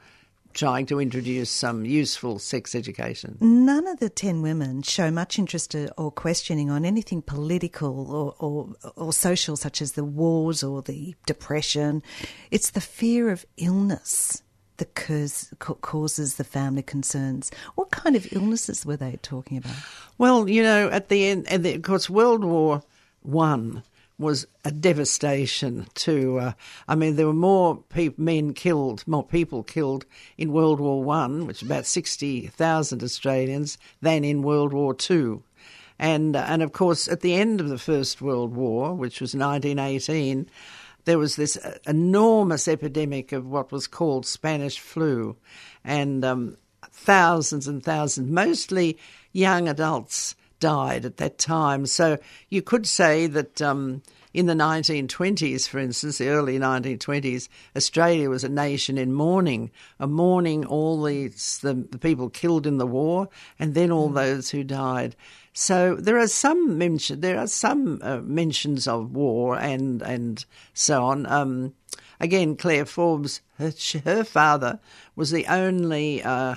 trying 0.52 0.86
to 0.86 1.00
introduce 1.00 1.50
some 1.50 1.84
useful 1.84 2.38
sex 2.38 2.74
education. 2.74 3.36
None 3.40 3.86
of 3.86 4.00
the 4.00 4.10
10 4.10 4.42
women 4.42 4.82
show 4.82 5.10
much 5.10 5.38
interest 5.38 5.74
uh, 5.74 5.88
or 5.96 6.10
questioning 6.10 6.70
on 6.70 6.84
anything 6.84 7.22
political 7.22 8.10
or, 8.10 8.34
or, 8.38 8.92
or 8.96 9.12
social, 9.12 9.56
such 9.56 9.80
as 9.80 9.92
the 9.92 10.04
wars 10.04 10.62
or 10.62 10.82
the 10.82 11.14
depression. 11.26 12.02
It's 12.50 12.70
the 12.70 12.80
fear 12.80 13.30
of 13.30 13.46
illness 13.56 14.42
that 14.78 14.94
cause, 14.94 15.52
causes 15.58 16.34
the 16.34 16.44
family 16.44 16.82
concerns. 16.82 17.50
What 17.74 17.90
kind 17.90 18.16
of 18.16 18.32
illnesses 18.32 18.84
were 18.84 18.96
they 18.96 19.18
talking 19.22 19.58
about? 19.58 19.76
Well, 20.18 20.48
you 20.48 20.62
know, 20.62 20.88
at 20.88 21.08
the 21.08 21.26
end, 21.26 21.46
and 21.48 21.64
of 21.64 21.82
course, 21.82 22.10
World 22.10 22.44
War 22.44 22.82
One 23.22 23.82
was 24.20 24.46
a 24.64 24.70
devastation 24.70 25.86
to. 25.94 26.38
Uh, 26.38 26.52
I 26.86 26.94
mean, 26.94 27.16
there 27.16 27.26
were 27.26 27.32
more 27.32 27.82
pe- 27.88 28.14
men 28.16 28.52
killed, 28.52 29.02
more 29.06 29.24
people 29.24 29.62
killed 29.62 30.04
in 30.36 30.52
World 30.52 30.78
War 30.78 31.02
One, 31.02 31.46
which 31.46 31.62
about 31.62 31.86
sixty 31.86 32.46
thousand 32.46 33.02
Australians, 33.02 33.78
than 34.00 34.22
in 34.24 34.42
World 34.42 34.72
War 34.72 34.94
Two. 34.94 35.42
And, 35.98 36.34
uh, 36.34 36.46
and 36.48 36.62
of 36.62 36.72
course, 36.72 37.08
at 37.08 37.20
the 37.20 37.34
end 37.34 37.60
of 37.60 37.68
the 37.68 37.76
First 37.76 38.22
World 38.22 38.54
War, 38.54 38.94
which 38.94 39.20
was 39.20 39.34
1918, 39.34 40.48
there 41.04 41.18
was 41.18 41.36
this 41.36 41.58
uh, 41.58 41.76
enormous 41.86 42.66
epidemic 42.68 43.32
of 43.32 43.46
what 43.46 43.70
was 43.70 43.86
called 43.86 44.24
Spanish 44.24 44.78
flu, 44.78 45.36
and 45.84 46.24
um, 46.24 46.56
thousands 46.90 47.68
and 47.68 47.82
thousands, 47.82 48.30
mostly 48.30 48.98
young 49.32 49.68
adults, 49.68 50.34
died 50.60 51.04
at 51.04 51.16
that 51.16 51.38
time. 51.38 51.86
So 51.86 52.18
you 52.48 52.62
could 52.62 52.86
say 52.86 53.26
that. 53.26 53.60
Um, 53.60 54.02
in 54.32 54.46
the 54.46 54.54
1920s, 54.54 55.68
for 55.68 55.80
instance, 55.80 56.18
the 56.18 56.28
early 56.28 56.56
1920s, 56.56 57.48
Australia 57.74 58.30
was 58.30 58.44
a 58.44 58.48
nation 58.48 58.96
in 58.96 59.12
mourning, 59.12 59.72
a 59.98 60.06
mourning 60.06 60.64
all 60.64 61.02
these, 61.02 61.58
the, 61.62 61.74
the 61.74 61.98
people 61.98 62.30
killed 62.30 62.64
in 62.64 62.78
the 62.78 62.86
war 62.86 63.28
and 63.58 63.74
then 63.74 63.90
all 63.90 64.08
those 64.08 64.50
who 64.50 64.62
died. 64.62 65.16
So 65.52 65.96
there 65.96 66.18
are 66.18 66.28
some 66.28 66.78
mention, 66.78 67.20
there 67.20 67.38
are 67.38 67.48
some 67.48 67.98
uh, 68.02 68.18
mentions 68.18 68.86
of 68.86 69.10
war 69.10 69.58
and 69.58 70.00
and 70.00 70.44
so 70.74 71.04
on. 71.04 71.26
Um, 71.26 71.74
again, 72.20 72.56
Claire 72.56 72.86
Forbes, 72.86 73.40
her, 73.58 73.72
her, 74.04 74.24
father 74.24 74.78
was 75.16 75.30
the 75.32 75.46
only. 75.46 76.22
Uh, 76.22 76.56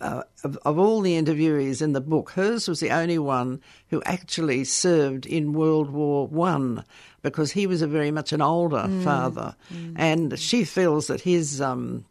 uh, 0.00 0.22
of, 0.44 0.56
of, 0.58 0.78
all 0.78 1.00
the 1.00 1.20
interviewees 1.20 1.82
in 1.82 1.92
the 1.92 2.00
book, 2.00 2.30
hers 2.30 2.68
was 2.68 2.80
the 2.80 2.90
only 2.90 3.18
one 3.18 3.60
who 3.90 4.02
actually 4.04 4.64
served 4.64 5.26
in 5.26 5.52
World 5.52 5.90
War 5.90 6.26
One 6.26 6.84
because 7.22 7.52
he 7.52 7.66
was 7.66 7.82
a 7.82 7.86
very 7.86 8.10
much 8.10 8.32
an 8.32 8.42
older 8.42 8.86
mm. 8.88 9.02
father, 9.02 9.56
mm. 9.72 9.94
and 9.96 10.38
she 10.38 10.64
feels 10.64 11.08
that 11.08 11.22
his 11.22 11.60
um, 11.60 12.04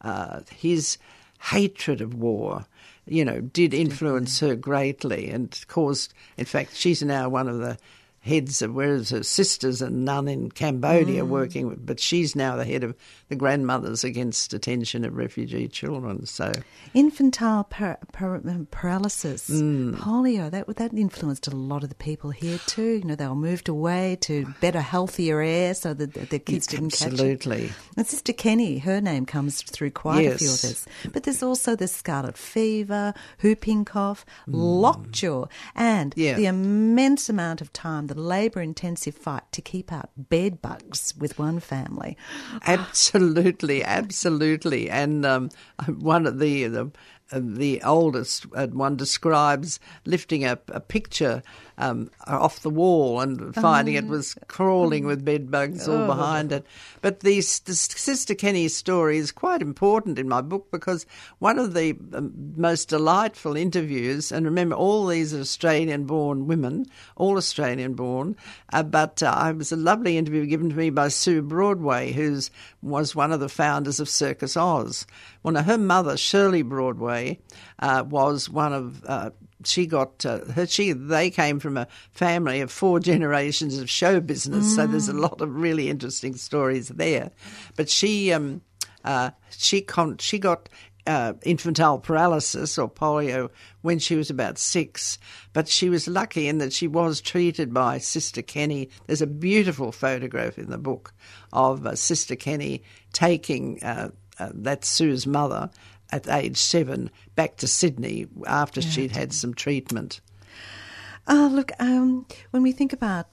uh, 0.00 0.40
his 0.50 0.98
hatred 1.40 2.00
of 2.00 2.14
war 2.14 2.66
you 3.08 3.24
know, 3.24 3.40
did 3.40 3.74
influence 3.74 4.40
her 4.40 4.54
greatly 4.54 5.30
and 5.30 5.64
caused, 5.68 6.12
in 6.36 6.44
fact, 6.44 6.76
she's 6.76 7.02
now 7.02 7.28
one 7.28 7.48
of 7.48 7.58
the 7.58 7.78
heads 8.20 8.60
of 8.60 8.74
whereas 8.74 9.10
her 9.10 9.22
sisters 9.22 9.80
and 9.80 10.04
nun 10.04 10.28
in 10.28 10.50
Cambodia 10.50 11.24
mm. 11.24 11.28
working, 11.28 11.68
with, 11.68 11.84
but 11.84 12.00
she's 12.00 12.36
now 12.36 12.56
the 12.56 12.64
head 12.64 12.84
of 12.84 12.94
the 13.28 13.36
grandmothers 13.36 14.04
against 14.04 14.50
detention 14.50 15.04
of 15.04 15.16
refugee 15.16 15.68
children. 15.68 16.26
So 16.26 16.52
infantile 16.94 17.64
par- 17.64 17.98
par- 18.12 18.40
paralysis, 18.70 19.48
mm. 19.48 19.96
polio 19.96 20.50
that 20.50 20.66
that 20.76 20.94
influenced 20.94 21.46
a 21.46 21.50
lot 21.54 21.82
of 21.82 21.88
the 21.88 21.94
people 21.94 22.30
here 22.30 22.58
too. 22.66 22.98
You 22.98 23.04
know, 23.04 23.14
they 23.14 23.26
were 23.26 23.34
moved 23.34 23.68
away 23.68 24.16
to 24.22 24.46
better, 24.60 24.80
healthier 24.80 25.40
air 25.40 25.74
so 25.74 25.94
that 25.94 26.30
the 26.30 26.38
kids 26.38 26.66
didn't 26.66 26.90
catch 26.90 27.08
it. 27.08 27.12
Absolutely. 27.12 27.70
And 27.96 28.06
Sister 28.06 28.32
Kenny, 28.32 28.78
her 28.78 29.00
name 29.00 29.26
comes 29.26 29.62
through 29.62 29.90
quite 29.90 30.24
yes. 30.24 30.34
a 30.34 30.38
few 30.38 30.50
of 30.50 30.60
this. 30.62 30.86
But 31.12 31.24
there's 31.24 31.42
also 31.42 31.76
the 31.76 31.88
scarlet 31.88 32.38
fever, 32.38 33.14
whooping 33.42 33.84
cough, 33.84 34.24
mm. 34.48 34.54
lockjaw, 34.54 35.46
and 35.74 36.14
yeah. 36.16 36.34
the 36.34 36.46
immense 36.46 37.28
amount 37.28 37.60
of 37.60 37.72
time 37.72 38.06
the 38.06 38.18
labour 38.18 38.62
intensive 38.62 39.14
fight 39.14 39.42
to 39.52 39.60
keep 39.60 39.92
out 39.92 40.10
bed 40.16 40.62
bugs 40.62 41.14
with 41.18 41.38
one 41.38 41.60
family. 41.60 42.16
Absolutely, 42.66 43.17
absolutely. 43.18 43.84
Absolutely. 43.84 44.90
And 44.90 45.24
um, 45.26 45.50
one 45.98 46.26
of 46.26 46.38
the, 46.38 46.66
the 46.68 46.90
the 47.32 47.82
oldest 47.82 48.46
one 48.52 48.96
describes 48.96 49.80
lifting 50.04 50.44
a, 50.44 50.58
a 50.68 50.80
picture 50.80 51.42
um, 51.78 52.10
off 52.26 52.60
the 52.60 52.70
wall 52.70 53.20
and 53.20 53.54
finding 53.54 53.94
it 53.94 54.06
was 54.06 54.34
crawling 54.48 55.06
with 55.06 55.24
bed 55.24 55.50
bugs 55.50 55.88
all 55.88 56.02
oh. 56.02 56.06
behind 56.06 56.52
it. 56.52 56.66
But 57.00 57.20
the, 57.20 57.36
the, 57.36 57.74
Sister 57.74 58.34
Kenny's 58.34 58.74
story 58.74 59.18
is 59.18 59.30
quite 59.30 59.62
important 59.62 60.18
in 60.18 60.28
my 60.28 60.40
book 60.40 60.70
because 60.70 61.06
one 61.38 61.58
of 61.58 61.74
the 61.74 61.96
um, 62.12 62.32
most 62.56 62.88
delightful 62.88 63.56
interviews, 63.56 64.32
and 64.32 64.44
remember, 64.44 64.74
all 64.74 65.06
these 65.06 65.32
are 65.32 65.40
Australian 65.40 66.04
born 66.04 66.46
women, 66.46 66.86
all 67.16 67.36
Australian 67.36 67.94
born, 67.94 68.36
uh, 68.72 68.82
but 68.82 69.22
uh, 69.22 69.46
it 69.50 69.56
was 69.56 69.70
a 69.70 69.76
lovely 69.76 70.18
interview 70.18 70.46
given 70.46 70.70
to 70.70 70.76
me 70.76 70.90
by 70.90 71.08
Sue 71.08 71.42
Broadway, 71.42 72.12
who 72.12 72.40
was 72.82 73.14
one 73.14 73.32
of 73.32 73.40
the 73.40 73.48
founders 73.48 74.00
of 74.00 74.08
Circus 74.08 74.56
Oz. 74.56 75.06
Well, 75.42 75.54
now, 75.54 75.62
her 75.62 75.78
mother, 75.78 76.16
Shirley 76.16 76.62
Broadway, 76.62 77.17
uh, 77.78 78.04
was 78.08 78.48
one 78.48 78.72
of 78.72 79.04
uh, 79.04 79.30
she 79.64 79.86
got 79.86 80.24
uh, 80.24 80.44
her 80.52 80.66
she 80.66 80.92
they 80.92 81.30
came 81.30 81.58
from 81.58 81.76
a 81.76 81.86
family 82.12 82.60
of 82.60 82.70
four 82.70 83.00
generations 83.12 83.78
of 83.78 83.90
show 83.90 84.20
business 84.20 84.66
mm. 84.66 84.76
so 84.76 84.86
there's 84.86 85.08
a 85.08 85.12
mm. 85.12 85.20
lot 85.20 85.40
of 85.40 85.54
really 85.54 85.88
interesting 85.88 86.34
stories 86.34 86.88
there 86.88 87.30
but 87.76 87.88
she 87.88 88.32
um, 88.32 88.60
uh, 89.04 89.30
she 89.50 89.80
con- 89.80 90.18
she 90.18 90.38
got 90.38 90.68
uh, 91.08 91.32
infantile 91.42 91.98
paralysis 91.98 92.76
or 92.76 92.88
polio 92.88 93.48
when 93.80 93.98
she 93.98 94.14
was 94.14 94.28
about 94.28 94.58
six, 94.58 95.18
but 95.54 95.66
she 95.66 95.88
was 95.88 96.06
lucky 96.06 96.48
in 96.48 96.58
that 96.58 96.70
she 96.70 96.86
was 96.86 97.22
treated 97.22 97.72
by 97.72 97.96
Sister 97.96 98.42
Kenny. 98.42 98.90
There's 99.06 99.22
a 99.22 99.26
beautiful 99.26 99.90
photograph 99.90 100.58
in 100.58 100.68
the 100.68 100.76
book 100.76 101.14
of 101.50 101.86
uh, 101.86 101.96
Sister 101.96 102.36
Kenny 102.36 102.82
taking 103.14 103.82
uh, 103.82 104.10
uh, 104.38 104.50
that's 104.54 104.86
Sue's 104.86 105.26
mother 105.26 105.70
at 106.10 106.28
age 106.28 106.56
seven 106.56 107.10
back 107.34 107.56
to 107.56 107.66
Sydney 107.66 108.26
after 108.46 108.80
yeah. 108.80 108.88
she'd 108.88 109.12
had 109.12 109.32
some 109.32 109.54
treatment. 109.54 110.20
Oh, 111.26 111.50
look, 111.52 111.72
um, 111.78 112.26
when 112.50 112.62
we 112.62 112.72
think 112.72 112.92
about 112.92 113.26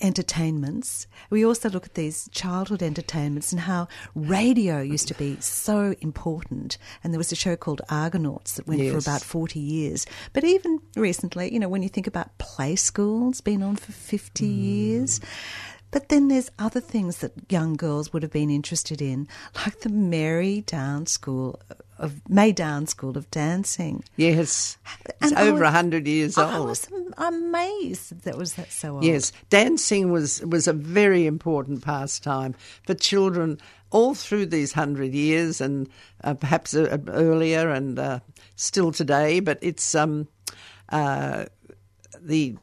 entertainments, 0.00 1.06
we 1.30 1.44
also 1.44 1.68
look 1.68 1.86
at 1.86 1.94
these 1.94 2.28
childhood 2.32 2.82
entertainments 2.82 3.52
and 3.52 3.60
how 3.60 3.88
radio 4.14 4.80
used 4.80 5.08
to 5.08 5.14
be 5.14 5.38
so 5.40 5.94
important. 6.00 6.78
And 7.02 7.12
there 7.12 7.18
was 7.18 7.32
a 7.32 7.36
show 7.36 7.56
called 7.56 7.82
Argonauts 7.88 8.54
that 8.54 8.66
went 8.66 8.80
yes. 8.80 8.92
for 8.92 8.98
about 8.98 9.22
40 9.22 9.58
years. 9.58 10.06
But 10.32 10.44
even 10.44 10.80
recently, 10.96 11.52
you 11.52 11.60
know, 11.60 11.68
when 11.68 11.82
you 11.82 11.88
think 11.88 12.06
about 12.06 12.36
play 12.38 12.76
schools, 12.76 13.40
been 13.40 13.62
on 13.62 13.76
for 13.76 13.92
50 13.92 14.44
mm. 14.44 14.62
years. 14.62 15.20
But 15.96 16.10
then 16.10 16.28
there's 16.28 16.50
other 16.58 16.80
things 16.80 17.20
that 17.20 17.32
young 17.50 17.72
girls 17.72 18.12
would 18.12 18.22
have 18.22 18.30
been 18.30 18.50
interested 18.50 19.00
in, 19.00 19.26
like 19.54 19.80
the 19.80 19.88
Mary 19.88 20.60
Down 20.60 21.06
School 21.06 21.58
of 21.96 22.20
Maydown 22.28 22.86
School 22.86 23.16
of 23.16 23.30
Dancing. 23.30 24.04
Yes, 24.16 24.76
it's 25.06 25.32
and 25.32 25.38
over 25.38 25.64
a 25.64 25.70
hundred 25.70 26.06
years 26.06 26.36
old. 26.36 26.52
I 26.52 26.58
was 26.58 26.86
amazed 27.16 28.10
that, 28.10 28.22
that 28.24 28.36
was 28.36 28.56
that 28.56 28.70
so 28.72 28.96
old. 28.96 29.04
Yes, 29.04 29.32
dancing 29.48 30.12
was 30.12 30.42
was 30.42 30.68
a 30.68 30.74
very 30.74 31.24
important 31.24 31.82
pastime 31.82 32.54
for 32.84 32.92
children 32.92 33.58
all 33.90 34.14
through 34.14 34.44
these 34.44 34.74
hundred 34.74 35.14
years, 35.14 35.62
and 35.62 35.88
uh, 36.24 36.34
perhaps 36.34 36.74
uh, 36.74 36.98
earlier, 37.08 37.70
and 37.70 37.98
uh, 37.98 38.20
still 38.54 38.92
today. 38.92 39.40
But 39.40 39.58
it's 39.62 39.94
um, 39.94 40.28
uh, 40.90 41.46
the 42.20 42.54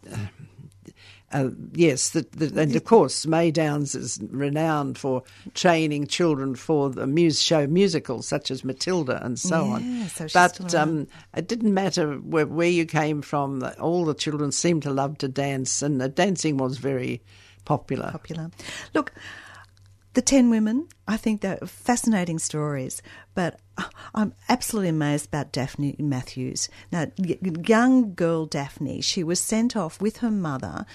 uh, 1.33 1.49
yes, 1.73 2.11
the, 2.11 2.21
the, 2.31 2.61
and 2.61 2.75
of 2.75 2.83
course, 2.83 3.25
May 3.25 3.49
Downs 3.49 3.95
is 3.95 4.19
renowned 4.29 4.97
for 4.99 5.23
training 5.55 6.07
children 6.07 6.55
for 6.55 6.91
the 6.91 7.07
muse 7.07 7.41
show 7.41 7.65
musicals 7.65 8.27
such 8.27 8.51
as 8.51 8.63
Matilda 8.63 9.23
and 9.25 9.39
so 9.39 9.65
yeah, 9.65 9.73
on. 9.73 10.07
So 10.09 10.27
but 10.31 10.75
um, 10.75 11.07
it 11.35 11.47
didn't 11.47 11.73
matter 11.73 12.15
where, 12.17 12.45
where, 12.45 12.67
you 12.67 12.85
came 12.85 13.23
from; 13.23 13.63
all 13.79 14.05
the 14.05 14.13
children 14.13 14.51
seemed 14.51 14.83
to 14.83 14.91
love 14.91 15.17
to 15.19 15.27
dance, 15.27 15.81
and 15.81 15.99
the 15.99 16.07
dancing 16.07 16.57
was 16.57 16.77
very 16.77 17.21
popular. 17.65 18.11
Popular. 18.11 18.51
Look, 18.93 19.11
the 20.13 20.21
Ten 20.21 20.51
Women. 20.51 20.87
I 21.07 21.17
think 21.17 21.41
they're 21.41 21.57
fascinating 21.65 22.37
stories, 22.37 23.01
but 23.33 23.59
I'm 24.13 24.33
absolutely 24.47 24.89
amazed 24.89 25.27
about 25.27 25.51
Daphne 25.51 25.95
Matthews. 25.97 26.69
Now, 26.91 27.07
young 27.17 28.13
girl 28.13 28.45
Daphne, 28.45 29.01
she 29.01 29.23
was 29.23 29.39
sent 29.39 29.75
off 29.75 29.99
with 29.99 30.17
her 30.17 30.31
mother 30.31 30.85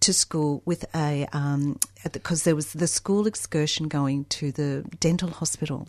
to 0.00 0.12
school 0.12 0.62
with 0.64 0.84
a 0.94 1.26
um, 1.32 1.78
because 2.12 2.44
there 2.44 2.54
was 2.54 2.72
the 2.72 2.86
school 2.86 3.26
excursion 3.26 3.88
going 3.88 4.24
to 4.26 4.52
the 4.52 4.84
dental 5.00 5.30
hospital. 5.30 5.88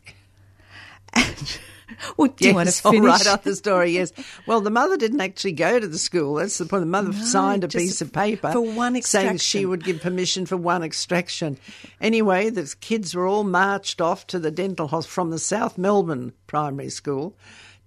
And, 1.13 1.59
well, 2.17 2.27
do 2.27 2.35
yes, 2.45 2.49
you 2.49 2.55
want 2.55 2.69
to 2.69 2.81
finish? 2.81 2.99
All 2.99 3.07
right 3.07 3.27
on 3.27 3.39
the 3.43 3.55
story, 3.55 3.91
yes. 3.91 4.11
Well, 4.45 4.61
the 4.61 4.69
mother 4.69 4.97
didn't 4.97 5.21
actually 5.21 5.53
go 5.53 5.79
to 5.79 5.87
the 5.87 5.97
school. 5.97 6.35
That's 6.35 6.57
the 6.57 6.65
point. 6.65 6.81
The 6.81 6.87
mother 6.87 7.11
no, 7.11 7.23
signed 7.23 7.63
a 7.63 7.67
piece 7.67 8.01
of 8.01 8.13
paper 8.13 8.51
for 8.51 8.61
one 8.61 8.95
extraction. 8.95 9.37
saying 9.39 9.61
she 9.61 9.65
would 9.65 9.83
give 9.83 10.01
permission 10.01 10.45
for 10.45 10.57
one 10.57 10.83
extraction. 10.83 11.57
Anyway, 11.99 12.49
the 12.49 12.73
kids 12.79 13.15
were 13.15 13.27
all 13.27 13.43
marched 13.43 14.01
off 14.01 14.27
to 14.27 14.39
the 14.39 14.51
dental 14.51 14.87
hospital 14.87 15.13
from 15.13 15.29
the 15.31 15.39
South 15.39 15.77
Melbourne 15.77 16.33
Primary 16.47 16.89
School 16.89 17.35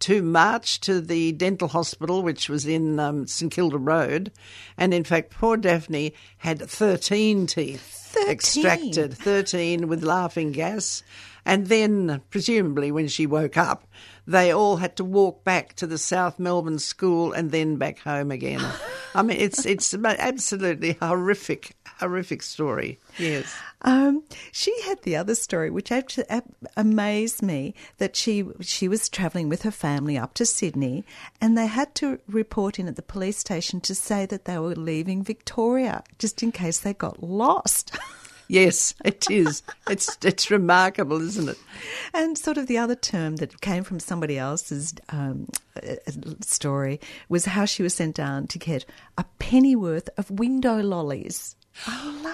to 0.02 0.22
march 0.22 0.80
to 0.80 1.00
the 1.00 1.32
dental 1.32 1.68
hospital, 1.68 2.22
which 2.22 2.48
was 2.48 2.66
in 2.66 2.98
um, 2.98 3.26
St 3.26 3.52
Kilda 3.52 3.78
Road. 3.78 4.32
And 4.76 4.92
in 4.92 5.04
fact, 5.04 5.30
poor 5.30 5.56
Daphne 5.56 6.12
had 6.38 6.60
13 6.60 7.46
teeth 7.46 8.02
13. 8.12 8.30
extracted, 8.30 9.14
13 9.14 9.88
with 9.88 10.02
laughing 10.02 10.52
gas. 10.52 11.02
And 11.44 11.66
then, 11.68 12.20
presumably, 12.30 12.92
when 12.92 13.08
she 13.08 13.26
woke 13.26 13.56
up, 13.56 13.86
they 14.26 14.52
all 14.52 14.76
had 14.76 14.96
to 14.96 15.04
walk 15.04 15.44
back 15.44 15.74
to 15.74 15.86
the 15.86 15.98
South 15.98 16.38
Melbourne 16.38 16.78
school 16.78 17.32
and 17.32 17.50
then 17.50 17.76
back 17.76 18.00
home 18.00 18.30
again. 18.30 18.60
I 19.14 19.22
mean, 19.22 19.38
it's 19.38 19.66
it's 19.66 19.94
absolutely 19.94 20.94
horrific, 20.94 21.76
horrific 21.98 22.42
story. 22.42 22.98
Yes. 23.18 23.54
Um, 23.82 24.22
she 24.52 24.74
had 24.82 25.02
the 25.02 25.16
other 25.16 25.34
story, 25.34 25.70
which 25.70 25.92
actually 25.92 26.26
amazed 26.76 27.42
me, 27.42 27.74
that 27.98 28.16
she 28.16 28.44
she 28.60 28.88
was 28.88 29.08
travelling 29.08 29.48
with 29.48 29.62
her 29.62 29.70
family 29.70 30.16
up 30.16 30.34
to 30.34 30.46
Sydney, 30.46 31.04
and 31.40 31.56
they 31.56 31.66
had 31.66 31.94
to 31.96 32.18
report 32.28 32.78
in 32.78 32.88
at 32.88 32.96
the 32.96 33.02
police 33.02 33.38
station 33.38 33.80
to 33.82 33.94
say 33.94 34.26
that 34.26 34.44
they 34.44 34.58
were 34.58 34.74
leaving 34.74 35.22
Victoria, 35.22 36.02
just 36.18 36.42
in 36.42 36.52
case 36.52 36.78
they 36.78 36.94
got 36.94 37.22
lost. 37.22 37.96
Yes, 38.52 38.94
it 39.02 39.30
is. 39.30 39.62
it's 39.88 40.18
it's 40.22 40.50
remarkable, 40.50 41.22
isn't 41.22 41.48
it? 41.48 41.58
And 42.12 42.36
sort 42.36 42.58
of 42.58 42.66
the 42.66 42.76
other 42.76 42.94
term 42.94 43.36
that 43.36 43.62
came 43.62 43.82
from 43.82 43.98
somebody 43.98 44.38
else's 44.38 44.92
um, 45.08 45.48
uh, 45.74 45.94
story 46.42 47.00
was 47.30 47.46
how 47.46 47.64
she 47.64 47.82
was 47.82 47.94
sent 47.94 48.14
down 48.14 48.46
to 48.48 48.58
get 48.58 48.84
a 49.16 49.24
pennyworth 49.38 50.10
of 50.18 50.30
window 50.30 50.82
lollies. 50.82 51.56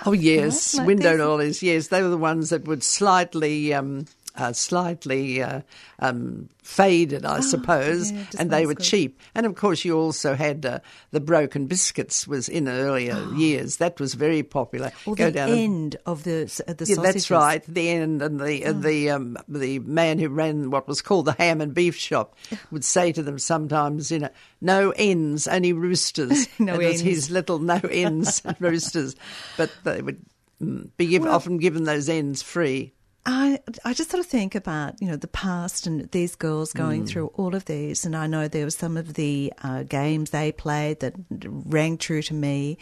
Oh 0.04 0.12
yes, 0.12 0.74
like 0.74 0.88
window 0.88 1.14
lollies. 1.14 1.62
Yes, 1.62 1.86
they 1.86 2.02
were 2.02 2.08
the 2.08 2.16
ones 2.16 2.50
that 2.50 2.66
would 2.66 2.82
slightly 2.82 3.72
um, 3.72 4.06
uh, 4.38 4.52
slightly 4.52 5.42
uh, 5.42 5.60
um, 5.98 6.48
faded, 6.62 7.24
I 7.24 7.38
oh, 7.38 7.40
suppose, 7.40 8.12
yeah, 8.12 8.24
and 8.38 8.50
they 8.50 8.66
were 8.66 8.74
good. 8.74 8.84
cheap. 8.84 9.20
And 9.34 9.44
of 9.44 9.56
course, 9.56 9.84
you 9.84 9.98
also 9.98 10.34
had 10.34 10.64
uh, 10.64 10.78
the 11.10 11.20
broken 11.20 11.66
biscuits 11.66 12.26
was 12.28 12.48
in 12.48 12.68
earlier 12.68 13.14
oh. 13.16 13.32
years. 13.36 13.78
That 13.78 13.98
was 13.98 14.14
very 14.14 14.44
popular. 14.44 14.92
Or 15.06 15.16
Go 15.16 15.26
the 15.26 15.32
down 15.32 15.50
end 15.50 15.94
and, 15.94 15.96
of 16.06 16.22
the 16.22 16.44
the 16.66 16.86
yeah, 16.86 17.02
that's 17.02 17.30
right. 17.30 17.62
The 17.64 17.88
end 17.90 18.22
and 18.22 18.38
the 18.40 18.64
oh. 18.66 18.72
the 18.72 19.10
um, 19.10 19.36
the 19.48 19.80
man 19.80 20.18
who 20.18 20.28
ran 20.28 20.70
what 20.70 20.86
was 20.86 21.02
called 21.02 21.24
the 21.24 21.32
ham 21.32 21.60
and 21.60 21.74
beef 21.74 21.96
shop 21.96 22.36
would 22.70 22.84
say 22.84 23.10
to 23.12 23.22
them 23.22 23.38
sometimes, 23.38 24.12
you 24.12 24.20
know, 24.20 24.30
no 24.60 24.92
ends, 24.92 25.48
only 25.48 25.72
roosters. 25.72 26.46
no 26.60 26.74
and 26.74 26.82
ends. 26.82 27.00
His 27.00 27.30
little 27.30 27.58
no 27.58 27.80
ends 27.90 28.40
roosters, 28.60 29.16
but 29.56 29.70
they 29.82 30.00
would 30.00 30.24
mm, 30.62 30.90
be 30.96 31.08
give, 31.08 31.24
well, 31.24 31.34
often 31.34 31.58
given 31.58 31.82
those 31.84 32.08
ends 32.08 32.40
free. 32.40 32.92
I 33.30 33.60
I 33.84 33.92
just 33.92 34.10
sort 34.10 34.24
of 34.24 34.26
think 34.26 34.54
about 34.54 35.00
you 35.02 35.06
know 35.06 35.16
the 35.16 35.28
past 35.28 35.86
and 35.86 36.10
these 36.12 36.34
girls 36.34 36.72
going 36.72 37.04
mm. 37.04 37.08
through 37.08 37.26
all 37.34 37.54
of 37.54 37.66
these, 37.66 38.06
and 38.06 38.16
I 38.16 38.26
know 38.26 38.48
there 38.48 38.64
were 38.64 38.70
some 38.70 38.96
of 38.96 39.14
the 39.14 39.52
uh, 39.62 39.82
games 39.82 40.30
they 40.30 40.50
played 40.50 41.00
that 41.00 41.12
rang 41.30 41.98
true 41.98 42.22
to 42.22 42.32
me, 42.32 42.78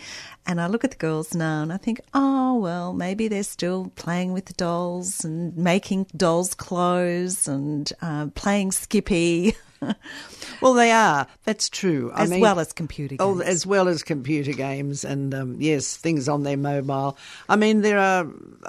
and 0.46 0.60
I 0.60 0.68
look 0.68 0.84
at 0.84 0.92
the 0.92 0.96
girls 0.96 1.34
now 1.34 1.62
and 1.62 1.72
I 1.72 1.78
think, 1.78 2.00
oh 2.14 2.54
well, 2.58 2.92
maybe 2.92 3.26
they're 3.26 3.42
still 3.42 3.90
playing 3.96 4.32
with 4.32 4.44
the 4.44 4.52
dolls 4.52 5.24
and 5.24 5.56
making 5.56 6.06
dolls' 6.16 6.54
clothes 6.54 7.48
and 7.48 7.92
uh, 8.00 8.28
playing 8.36 8.70
Skippy. 8.70 9.56
well, 10.60 10.74
they 10.74 10.90
are. 10.90 11.26
That's 11.44 11.68
true. 11.68 12.12
As 12.14 12.30
mean, 12.30 12.40
well 12.40 12.58
as 12.58 12.72
computer 12.72 13.16
oh, 13.18 13.34
games. 13.34 13.46
Oh, 13.46 13.50
as 13.50 13.66
well 13.66 13.88
as 13.88 14.02
computer 14.02 14.52
games, 14.52 15.04
and 15.04 15.34
um, 15.34 15.56
yes, 15.60 15.96
things 15.96 16.28
on 16.28 16.42
their 16.42 16.56
mobile. 16.56 17.16
I 17.48 17.56
mean, 17.56 17.82
there 17.82 17.98
are 17.98 18.26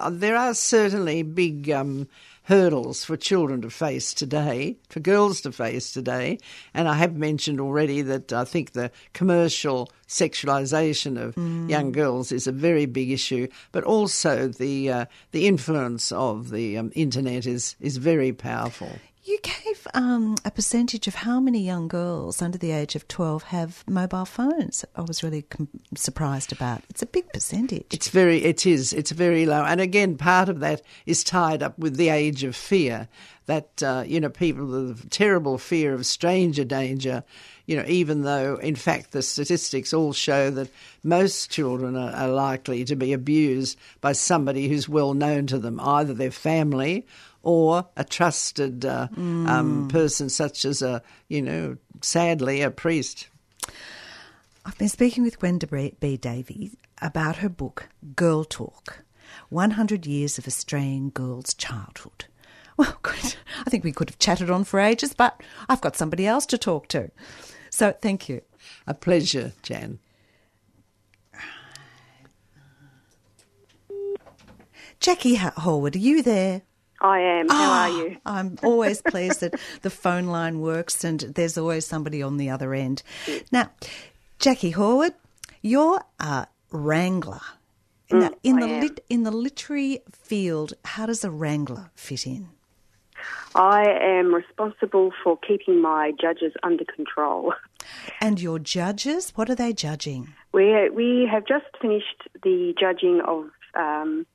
there 0.10 0.36
are 0.36 0.54
certainly 0.54 1.24
big. 1.24 1.70
Um, 1.70 2.08
hurdles 2.48 3.04
for 3.04 3.18
children 3.18 3.62
to 3.62 3.70
face 3.70 4.14
today, 4.14 4.78
for 4.88 5.02
girls 5.02 5.42
to 5.42 5.52
face 5.52 5.92
today. 5.92 6.38
And 6.74 6.88
I 6.88 6.94
have 6.94 7.14
mentioned 7.18 7.60
already 7.60 8.02
that 8.04 8.32
I 8.32 8.46
think 8.46 8.72
the 8.72 8.90
commercial 9.12 9.92
sexualisation 10.08 11.22
of 11.22 11.36
mm. 11.36 11.70
young 11.70 11.92
girls 11.92 12.32
is 12.32 12.48
a 12.48 12.54
very 12.54 12.86
big 12.86 13.12
issue, 13.12 13.50
but 13.74 13.84
also 13.84 14.48
the 14.48 14.92
uh, 14.92 15.06
the 15.32 15.46
influence 15.46 16.14
of 16.14 16.50
the 16.50 16.78
um, 16.78 16.92
internet 16.96 17.46
is 17.46 17.76
is 17.82 17.98
very 17.98 18.32
powerful. 18.32 18.92
You 19.28 19.38
gave 19.42 19.86
um, 19.94 20.38
a 20.46 20.52
percentage 20.52 21.06
of 21.06 21.16
how 21.16 21.42
many 21.42 21.60
young 21.60 21.90
girls 21.90 22.42
under 22.42 22.58
the 22.58 22.72
age 22.72 22.96
of 22.96 23.10
12 23.10 23.44
have 23.44 23.84
mobile 23.86 24.24
phones. 24.24 24.86
I 24.96 25.02
was 25.02 25.22
really 25.22 25.42
com- 25.42 25.68
surprised 25.98 26.54
about. 26.54 26.82
It's 26.90 27.02
a 27.02 27.06
big 27.06 27.34
percentage. 27.34 27.88
It's 27.92 28.08
very, 28.08 28.46
it 28.46 28.66
is. 28.66 28.94
It's 28.94 29.12
very 29.12 29.46
low. 29.46 29.66
And 29.66 29.82
again, 29.82 30.16
part 30.16 30.48
of 30.48 30.62
that 30.62 30.82
is 31.06 31.26
tied 31.26 31.62
up 31.62 31.78
with 31.78 31.98
the 31.98 32.08
age 32.08 32.46
of 32.46 32.56
fear. 32.56 33.10
That, 33.48 33.84
uh, 33.84 34.06
you 34.08 34.22
know, 34.22 34.30
people, 34.30 34.66
the 34.68 35.10
terrible 35.10 35.58
fear 35.58 35.94
of 35.94 36.06
stranger 36.06 36.63
danger, 36.63 37.26
you 37.66 37.76
know, 37.76 37.86
even 37.86 38.22
though 38.22 38.56
in 38.56 38.76
fact 38.76 39.12
the 39.12 39.22
statistics 39.22 39.94
all 39.94 40.13
show 40.13 40.50
that 40.52 40.70
most 41.04 41.52
children 41.52 41.98
are, 41.98 42.12
are 42.12 42.30
likely 42.30 42.86
to 42.86 42.96
be 42.96 43.12
abused 43.12 43.78
by 44.00 44.13
somebody 44.13 44.70
who's 44.70 44.88
well 44.88 45.13
known 45.13 45.48
to 45.48 45.60
them, 45.60 45.82
either 45.82 46.13
their 46.13 46.32
family 46.32 47.06
or 47.48 47.88
a 47.96 48.04
trusted 48.04 48.84
uh, 48.84 49.08
mm. 49.16 49.48
um, 49.48 49.88
person, 49.88 50.28
such 50.28 50.66
as 50.66 50.82
a, 50.82 51.02
you 51.30 51.42
know, 51.42 51.78
sadly, 52.02 52.62
a 52.62 52.70
priest. 52.70 53.30
I've 54.66 54.78
been 54.78 54.90
speaking 54.90 55.24
with 55.24 55.40
Gwenda 55.40 55.66
B. 55.66 56.18
Davies 56.18 56.76
about 57.02 57.38
her 57.38 57.48
book, 57.48 57.88
Girl 58.18 58.44
Talk 58.44 59.00
100 59.48 60.06
Years 60.06 60.38
of 60.38 60.46
Australian 60.46 61.10
Girls' 61.10 61.54
Childhood. 61.54 62.26
Well, 62.78 62.96
I 63.04 63.72
think 63.72 63.84
we 63.84 63.92
could 63.92 64.12
have 64.12 64.20
chatted 64.20 64.52
on 64.52 64.64
for 64.64 64.80
ages, 64.80 65.16
but 65.16 65.42
I've 65.68 65.82
got 65.82 65.96
somebody 65.96 66.28
else 66.28 66.46
to 66.46 66.60
talk 66.60 66.88
to. 66.90 67.10
So 67.72 67.92
thank 67.92 68.30
you. 68.30 68.42
A 68.86 68.94
pleasure, 68.94 69.54
Jan. 69.64 69.98
Jackie 75.00 75.38
Horwood, 75.38 75.96
are 75.96 75.98
you 75.98 76.22
there? 76.22 76.62
I 77.02 77.20
am. 77.20 77.50
How 77.50 77.56
oh, 77.56 77.60
are 77.60 77.90
ah, 77.90 77.98
you? 77.98 78.18
I'm 78.26 78.58
always 78.64 79.02
pleased 79.02 79.42
that 79.42 79.60
the 79.82 79.90
phone 79.90 80.28
line 80.28 80.60
works 80.60 81.04
and 81.04 81.20
there's 81.22 81.58
always 81.58 81.86
somebody 81.86 82.22
on 82.22 82.38
the 82.38 82.50
other 82.50 82.74
end. 82.74 83.04
Now, 83.52 83.72
Jackie 84.40 84.74
Horwood, 84.74 85.14
you're 85.62 86.02
a 86.20 86.48
wrangler. 86.72 87.42
In, 88.10 88.20
mm, 88.20 88.30
the, 88.30 88.38
in 88.44 88.60
the 88.60 88.68
lit, 88.68 89.06
in 89.10 89.24
the 89.24 89.32
literary 89.32 90.00
field, 90.12 90.74
how 90.86 91.06
does 91.06 91.24
a 91.24 91.32
wrangler 91.32 91.92
fit 91.94 92.26
in? 92.26 92.50
I 93.56 93.86
am 93.90 94.34
responsible 94.34 95.12
for 95.24 95.38
keeping 95.38 95.82
my 95.82 96.14
judges 96.20 96.54
under 96.64 96.86
control. 96.86 97.54
And 98.20 98.42
your 98.42 98.60
judges, 98.60 99.32
what 99.36 99.50
are 99.50 99.56
they 99.56 99.72
judging? 99.72 100.34
We 100.52 100.90
we 100.90 101.26
have 101.32 101.46
just 101.46 101.66
finished 101.82 102.28
the 102.44 102.74
judging 102.78 103.22
of 103.22 103.46
um, 103.76 104.26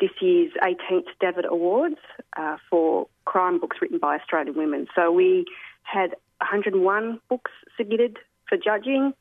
this 0.00 0.10
year's 0.20 0.52
18th 0.62 1.06
Davitt 1.20 1.46
Awards 1.48 2.00
uh, 2.36 2.56
for 2.68 3.06
crime 3.24 3.60
books 3.60 3.78
written 3.80 3.98
by 3.98 4.16
Australian 4.16 4.56
women. 4.56 4.86
So 4.94 5.10
we 5.12 5.44
had 5.82 6.10
101 6.40 7.20
books 7.28 7.52
submitted 7.76 8.18
for 8.48 8.58
judging, 8.58 9.12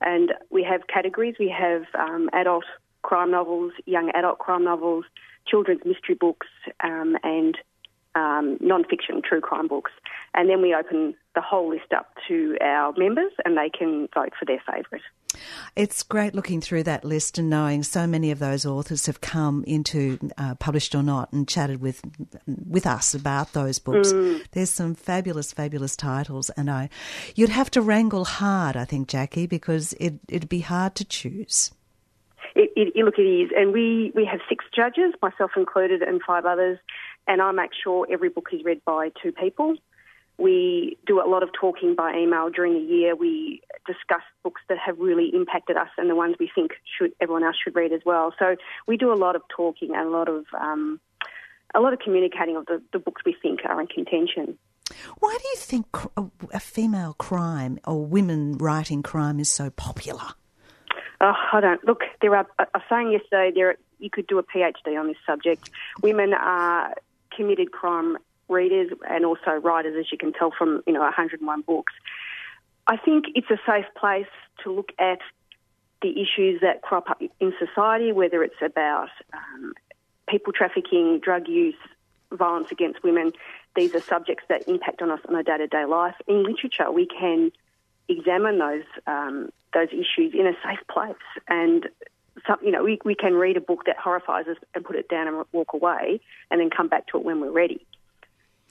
and 0.00 0.32
we 0.50 0.62
have 0.64 0.86
categories. 0.86 1.36
We 1.38 1.48
have 1.48 1.82
um, 1.94 2.30
adult 2.32 2.64
crime 3.02 3.30
novels, 3.30 3.72
young 3.86 4.10
adult 4.14 4.38
crime 4.38 4.64
novels, 4.64 5.04
children's 5.46 5.84
mystery 5.84 6.14
books, 6.14 6.46
um, 6.82 7.16
and 7.22 7.56
um, 8.14 8.58
non-fiction 8.60 9.22
true 9.22 9.40
crime 9.40 9.68
books. 9.68 9.92
And 10.34 10.48
then 10.48 10.62
we 10.62 10.74
open 10.74 11.14
the 11.34 11.40
whole 11.40 11.68
list 11.68 11.92
up 11.94 12.14
to 12.28 12.56
our 12.60 12.94
members, 12.96 13.32
and 13.44 13.56
they 13.56 13.70
can 13.70 14.08
vote 14.14 14.32
for 14.38 14.44
their 14.44 14.62
favourite. 14.66 15.02
It's 15.76 16.02
great 16.02 16.34
looking 16.34 16.60
through 16.60 16.82
that 16.84 17.04
list 17.04 17.38
and 17.38 17.48
knowing 17.48 17.82
so 17.82 18.06
many 18.06 18.30
of 18.30 18.38
those 18.38 18.66
authors 18.66 19.06
have 19.06 19.22
come 19.22 19.64
into 19.66 20.18
uh, 20.36 20.54
published 20.56 20.94
or 20.94 21.02
not 21.02 21.32
and 21.32 21.48
chatted 21.48 21.80
with 21.80 22.02
with 22.46 22.86
us 22.86 23.14
about 23.14 23.54
those 23.54 23.78
books. 23.78 24.12
Mm. 24.12 24.44
There's 24.52 24.70
some 24.70 24.94
fabulous, 24.94 25.52
fabulous 25.52 25.96
titles, 25.96 26.50
and 26.50 26.70
I, 26.70 26.90
you'd 27.34 27.48
have 27.48 27.70
to 27.72 27.80
wrangle 27.80 28.26
hard, 28.26 28.76
I 28.76 28.84
think, 28.84 29.08
Jackie, 29.08 29.46
because 29.46 29.94
it 29.94 30.14
it'd 30.28 30.50
be 30.50 30.60
hard 30.60 30.94
to 30.96 31.04
choose. 31.04 31.72
It, 32.54 32.70
it, 32.76 33.04
look, 33.04 33.18
it 33.18 33.22
is, 33.22 33.50
and 33.56 33.72
we 33.72 34.12
we 34.14 34.26
have 34.26 34.40
six 34.48 34.66
judges, 34.76 35.14
myself 35.22 35.52
included, 35.56 36.02
and 36.02 36.20
five 36.26 36.44
others, 36.44 36.78
and 37.26 37.40
I 37.40 37.52
make 37.52 37.70
sure 37.82 38.06
every 38.10 38.28
book 38.28 38.48
is 38.52 38.62
read 38.64 38.84
by 38.84 39.10
two 39.22 39.32
people. 39.32 39.76
We 40.38 40.96
do 41.06 41.20
a 41.20 41.28
lot 41.28 41.42
of 41.42 41.50
talking 41.58 41.94
by 41.94 42.16
email 42.16 42.50
during 42.50 42.74
the 42.74 42.80
year. 42.80 43.14
We 43.14 43.60
discuss 43.86 44.22
books 44.42 44.62
that 44.68 44.78
have 44.78 44.98
really 44.98 45.30
impacted 45.34 45.76
us 45.76 45.88
and 45.98 46.08
the 46.08 46.16
ones 46.16 46.36
we 46.40 46.50
think 46.54 46.72
should 46.98 47.12
everyone 47.20 47.44
else 47.44 47.56
should 47.62 47.76
read 47.76 47.92
as 47.92 48.00
well. 48.04 48.34
So 48.38 48.56
we 48.86 48.96
do 48.96 49.12
a 49.12 49.14
lot 49.14 49.36
of 49.36 49.42
talking 49.54 49.94
and 49.94 50.06
a 50.06 50.10
lot 50.10 50.28
of 50.28 50.44
um, 50.58 51.00
a 51.74 51.80
lot 51.80 51.92
of 51.92 52.00
communicating 52.00 52.56
of 52.56 52.66
the, 52.66 52.82
the 52.92 52.98
books 52.98 53.22
we 53.24 53.36
think 53.40 53.60
are 53.64 53.80
in 53.80 53.86
contention. 53.86 54.58
Why 55.20 55.36
do 55.40 55.48
you 55.48 55.56
think 55.56 55.86
a 56.52 56.60
female 56.60 57.14
crime 57.14 57.78
or 57.86 58.04
women 58.04 58.58
writing 58.58 59.02
crime 59.02 59.38
is 59.40 59.48
so 59.48 59.70
popular? 59.70 60.34
Oh, 61.20 61.34
I 61.52 61.60
don't 61.60 61.84
look. 61.84 62.00
There 62.20 62.34
are. 62.34 62.46
I 62.58 62.66
was 62.74 62.82
saying 62.90 63.12
yesterday 63.12 63.52
there 63.54 63.76
you 63.98 64.10
could 64.10 64.26
do 64.26 64.38
a 64.38 64.42
PhD 64.42 64.98
on 64.98 65.06
this 65.06 65.16
subject. 65.24 65.70
Women 66.02 66.34
are 66.34 66.94
committed 67.36 67.72
crime 67.72 68.18
readers 68.48 68.90
and 69.08 69.24
also 69.24 69.52
writers, 69.62 69.96
as 69.98 70.12
you 70.12 70.18
can 70.18 70.32
tell 70.32 70.52
from 70.56 70.82
you 70.86 70.92
know 70.92 71.00
101 71.00 71.62
books. 71.62 71.92
I 72.86 72.96
think 72.96 73.26
it's 73.34 73.50
a 73.50 73.58
safe 73.66 73.86
place 73.96 74.26
to 74.64 74.72
look 74.72 74.92
at 74.98 75.20
the 76.02 76.10
issues 76.20 76.60
that 76.60 76.82
crop 76.82 77.08
up 77.08 77.22
in 77.40 77.54
society, 77.58 78.12
whether 78.12 78.42
it's 78.42 78.60
about 78.60 79.10
um, 79.32 79.72
people 80.28 80.52
trafficking, 80.52 81.20
drug 81.20 81.46
use, 81.48 81.76
violence 82.32 82.72
against 82.72 83.02
women. 83.02 83.32
These 83.76 83.94
are 83.94 84.00
subjects 84.00 84.44
that 84.48 84.68
impact 84.68 85.00
on 85.00 85.10
us 85.10 85.20
on 85.28 85.36
a 85.36 85.42
day-to-day 85.42 85.84
life. 85.84 86.16
In 86.26 86.42
literature, 86.42 86.90
we 86.90 87.06
can 87.06 87.52
examine 88.08 88.58
those 88.58 88.84
um, 89.06 89.50
those 89.72 89.88
issues 89.88 90.34
in 90.34 90.46
a 90.46 90.52
safe 90.62 90.86
place, 90.88 91.14
and 91.48 91.88
some, 92.46 92.58
you 92.62 92.70
know 92.70 92.82
we, 92.84 92.98
we 93.04 93.14
can 93.14 93.34
read 93.34 93.56
a 93.56 93.60
book 93.60 93.84
that 93.86 93.96
horrifies 93.96 94.46
us 94.46 94.56
and 94.74 94.84
put 94.84 94.96
it 94.96 95.08
down 95.08 95.28
and 95.28 95.44
walk 95.52 95.72
away, 95.74 96.20
and 96.50 96.60
then 96.60 96.70
come 96.70 96.88
back 96.88 97.06
to 97.08 97.18
it 97.18 97.24
when 97.24 97.40
we're 97.40 97.50
ready. 97.50 97.84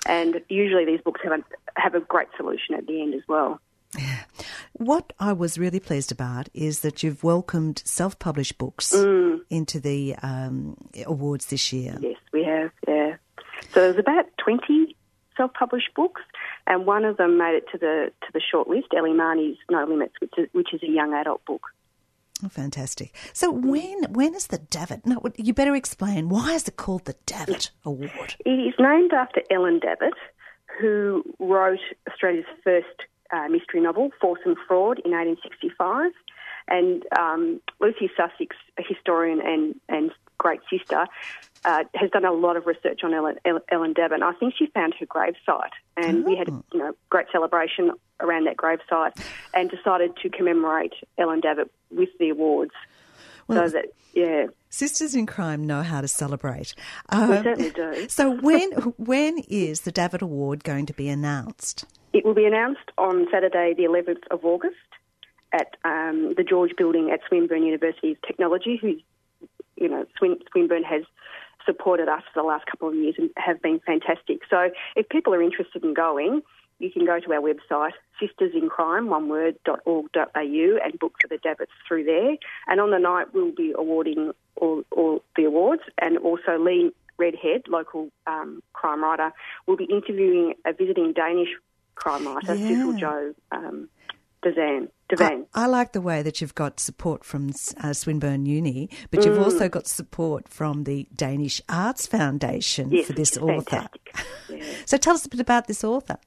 And 0.05 0.41
usually 0.49 0.85
these 0.85 1.01
books 1.01 1.21
have 1.23 1.33
a, 1.33 1.43
have 1.79 1.93
a 1.95 1.99
great 1.99 2.27
solution 2.35 2.73
at 2.75 2.87
the 2.87 3.01
end 3.01 3.13
as 3.13 3.21
well. 3.27 3.59
What 4.73 5.13
I 5.19 5.33
was 5.33 5.59
really 5.59 5.79
pleased 5.79 6.11
about 6.11 6.49
is 6.55 6.79
that 6.79 7.03
you've 7.03 7.23
welcomed 7.23 7.83
self-published 7.85 8.57
books 8.57 8.93
Mm. 8.93 9.41
into 9.49 9.79
the 9.79 10.15
um, 10.23 10.75
awards 11.05 11.47
this 11.47 11.71
year. 11.71 11.97
Yes, 11.99 12.17
we 12.33 12.43
have. 12.45 12.71
Yeah. 12.87 13.17
So 13.73 13.81
there's 13.81 13.99
about 13.99 14.25
20 14.43 14.95
self-published 15.37 15.93
books, 15.95 16.21
and 16.65 16.87
one 16.87 17.05
of 17.05 17.17
them 17.17 17.37
made 17.37 17.55
it 17.55 17.65
to 17.73 17.77
the 17.77 18.11
to 18.21 18.27
the 18.33 18.41
short 18.41 18.67
list. 18.69 18.87
Ellie 18.97 19.13
Marney's 19.13 19.57
No 19.69 19.85
Limits, 19.85 20.15
which 20.19 20.33
is, 20.37 20.47
which 20.53 20.73
is 20.73 20.81
a 20.81 20.89
young 20.89 21.13
adult 21.13 21.45
book. 21.45 21.67
Oh, 22.43 22.49
fantastic. 22.49 23.13
So 23.33 23.51
when 23.51 24.03
when 24.11 24.33
is 24.33 24.47
the 24.47 24.57
Davitt? 24.57 25.05
No, 25.05 25.21
you 25.37 25.53
better 25.53 25.75
explain. 25.75 26.29
Why 26.29 26.53
is 26.53 26.67
it 26.67 26.75
called 26.75 27.05
the 27.05 27.15
Davitt 27.25 27.71
Award? 27.85 28.35
It 28.45 28.49
is 28.49 28.73
named 28.79 29.13
after 29.13 29.41
Ellen 29.51 29.79
Davitt, 29.79 30.13
who 30.79 31.23
wrote 31.39 31.79
Australia's 32.09 32.45
first 32.63 32.87
uh, 33.31 33.47
mystery 33.47 33.81
novel, 33.81 34.09
Force 34.19 34.41
and 34.45 34.57
Fraud, 34.67 34.99
in 35.05 35.11
1865. 35.11 36.11
And 36.67 37.03
um, 37.17 37.61
Lucy 37.79 38.09
Sussex, 38.15 38.55
a 38.77 38.83
historian 38.87 39.41
and, 39.41 39.75
and 39.89 40.11
great 40.37 40.61
sister, 40.69 41.05
uh, 41.65 41.83
has 41.95 42.09
done 42.11 42.25
a 42.25 42.31
lot 42.31 42.57
of 42.57 42.65
research 42.65 43.01
on 43.03 43.13
Ellen, 43.13 43.37
Ellen 43.69 43.93
Davitt. 43.93 44.13
And 44.13 44.23
I 44.23 44.33
think 44.33 44.53
she 44.57 44.67
found 44.67 44.95
her 44.99 45.05
gravesite, 45.05 45.71
and 45.97 46.25
we 46.25 46.35
had 46.35 46.49
a 46.49 46.63
you 46.73 46.79
know 46.79 46.93
great 47.09 47.27
celebration 47.31 47.91
around 48.21 48.45
that 48.47 48.57
gravesite, 48.57 49.17
and 49.53 49.69
decided 49.69 50.15
to 50.17 50.29
commemorate 50.29 50.93
Ellen 51.17 51.39
Davitt 51.41 51.71
with 51.89 52.09
the 52.19 52.29
awards. 52.29 52.71
Well, 53.47 53.67
so 53.67 53.73
that 53.77 53.85
yeah, 54.13 54.47
Sisters 54.69 55.15
in 55.15 55.25
Crime 55.25 55.65
know 55.65 55.83
how 55.83 56.01
to 56.01 56.07
celebrate. 56.07 56.73
we 57.11 57.17
Um, 57.17 57.43
certainly 57.43 57.69
do. 57.71 58.07
so 58.09 58.31
when 58.31 58.71
when 58.97 59.39
is 59.49 59.81
the 59.81 59.91
Davitt 59.91 60.21
Award 60.21 60.63
going 60.63 60.85
to 60.85 60.93
be 60.93 61.09
announced? 61.09 61.85
It 62.13 62.25
will 62.25 62.33
be 62.33 62.45
announced 62.45 62.91
on 62.97 63.27
Saturday, 63.31 63.73
the 63.75 63.83
11th 63.83 64.27
of 64.31 64.43
August, 64.43 64.75
at 65.53 65.77
um, 65.85 66.33
the 66.35 66.43
George 66.43 66.71
Building 66.77 67.09
at 67.11 67.21
Swinburne 67.27 67.63
University 67.63 68.11
of 68.11 68.21
Technology. 68.21 68.77
Who, 68.81 68.95
you 69.77 69.89
know, 69.89 70.05
Swin- 70.17 70.39
Swinburne 70.51 70.83
has 70.83 71.03
supported 71.65 72.09
us 72.09 72.23
for 72.33 72.41
the 72.41 72.47
last 72.47 72.65
couple 72.65 72.89
of 72.89 72.95
years 72.95 73.15
and 73.17 73.29
have 73.37 73.61
been 73.61 73.79
fantastic. 73.85 74.39
So, 74.49 74.71
if 74.95 75.07
people 75.09 75.33
are 75.33 75.41
interested 75.41 75.83
in 75.83 75.93
going, 75.93 76.41
you 76.81 76.91
can 76.91 77.05
go 77.05 77.19
to 77.19 77.33
our 77.33 77.41
website, 77.41 77.91
sistersincrime, 78.21 79.07
one 79.07 79.29
word, 79.29 79.57
.org.au, 79.85 80.29
and 80.35 80.99
book 80.99 81.13
for 81.21 81.27
the 81.29 81.37
Davits 81.37 81.71
through 81.87 82.05
there. 82.05 82.35
And 82.67 82.79
on 82.79 82.91
the 82.91 82.99
night, 82.99 83.33
we'll 83.33 83.51
be 83.51 83.73
awarding 83.77 84.31
all, 84.55 84.83
all 84.91 85.23
the 85.35 85.45
awards, 85.45 85.83
and 85.99 86.17
also 86.17 86.57
Leigh 86.59 86.91
Redhead, 87.17 87.63
local 87.67 88.09
um, 88.27 88.63
crime 88.73 89.03
writer, 89.03 89.31
will 89.67 89.77
be 89.77 89.85
interviewing 89.85 90.53
a 90.65 90.73
visiting 90.73 91.13
Danish 91.13 91.49
crime 91.95 92.27
writer, 92.27 92.55
Yeah. 92.55 92.67
Sissel-Jo 92.67 93.33
um, 93.51 93.89
Devan. 94.43 94.87
I, 95.53 95.63
I 95.63 95.65
like 95.67 95.91
the 95.93 96.01
way 96.01 96.23
that 96.23 96.41
you've 96.41 96.55
got 96.55 96.79
support 96.79 97.23
from 97.23 97.51
uh, 97.83 97.93
Swinburne 97.93 98.45
Uni, 98.45 98.89
but 99.11 99.23
you've 99.23 99.39
also 99.39 99.69
got 99.69 99.87
support 99.87 100.47
from 100.47 100.85
the 100.85 101.07
Danish 101.15 101.61
Arts 101.69 102.07
Foundation 102.07 102.91
yes, 102.91 103.07
for 103.07 103.13
this 103.13 103.37
author. 103.37 103.87
Yeah. 104.49 104.65
So 104.85 104.97
tell 104.97 105.13
us 105.13 105.25
a 105.25 105.29
bit 105.29 105.39
about 105.39 105.67
this 105.67 105.81
author. 105.81 106.17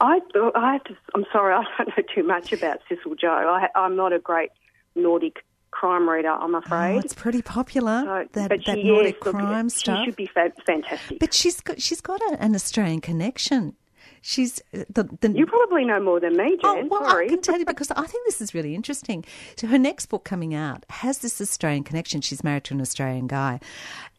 I, 0.00 0.20
I 0.54 0.72
have 0.74 0.84
to. 0.84 0.96
I'm 1.14 1.24
sorry, 1.32 1.54
I 1.54 1.64
don't 1.78 1.88
know 1.96 2.04
too 2.14 2.22
much 2.22 2.52
about 2.52 2.80
Sissel-Jo. 2.88 3.28
I, 3.28 3.68
I'm 3.74 3.96
not 3.96 4.12
a 4.12 4.18
great 4.18 4.50
Nordic 4.94 5.44
crime 5.70 6.08
reader, 6.08 6.30
I'm 6.30 6.54
Oh, 6.54 6.58
afraid. 6.58 7.04
it's 7.04 7.12
pretty 7.14 7.42
popular 7.42 8.02
So- 8.04 8.28
that, 8.40 8.48
but 8.48 8.64
that 8.64 8.76
she, 8.78 8.82
Nordic 8.84 9.16
yes, 9.16 9.26
look, 9.26 9.34
crime 9.34 9.68
she 9.68 9.78
stuff. 9.78 10.04
should 10.04 10.16
be 10.16 10.26
fa- 10.26 10.52
fantastic. 10.66 11.18
But 11.18 11.34
she's 11.34 11.60
got 11.60 11.80
she's 11.82 12.00
got 12.00 12.20
a, 12.22 12.36
an 12.40 12.54
Australian 12.54 13.00
connection. 13.02 13.76
She's 14.22 14.60
uh, 14.74 14.84
the 14.88 15.04
the. 15.20 15.30
you 15.32 15.44
probably 15.46 15.84
know 15.84 16.00
more 16.00 16.18
than 16.18 16.36
me, 16.36 16.50
Jen. 16.56 16.58
Oh, 16.64 16.86
well, 16.90 17.04
sorry. 17.10 17.26
I 17.26 17.28
can 17.28 17.42
tell 17.42 17.58
you 17.58 17.64
because 17.74 17.90
I 17.90 18.06
think 18.06 18.24
this 18.26 18.40
is 18.40 18.54
really 18.54 18.74
interesting. 18.74 19.24
So 19.56 19.66
her 19.66 19.78
next 19.78 20.06
book 20.06 20.24
coming 20.24 20.54
out 20.54 20.84
has 20.88 21.18
this 21.18 21.40
Australian 21.40 21.84
connection. 21.84 22.22
She's 22.22 22.42
married 22.42 22.64
to 22.64 22.74
an 22.74 22.80
Australian 22.80 23.26
guy, 23.26 23.60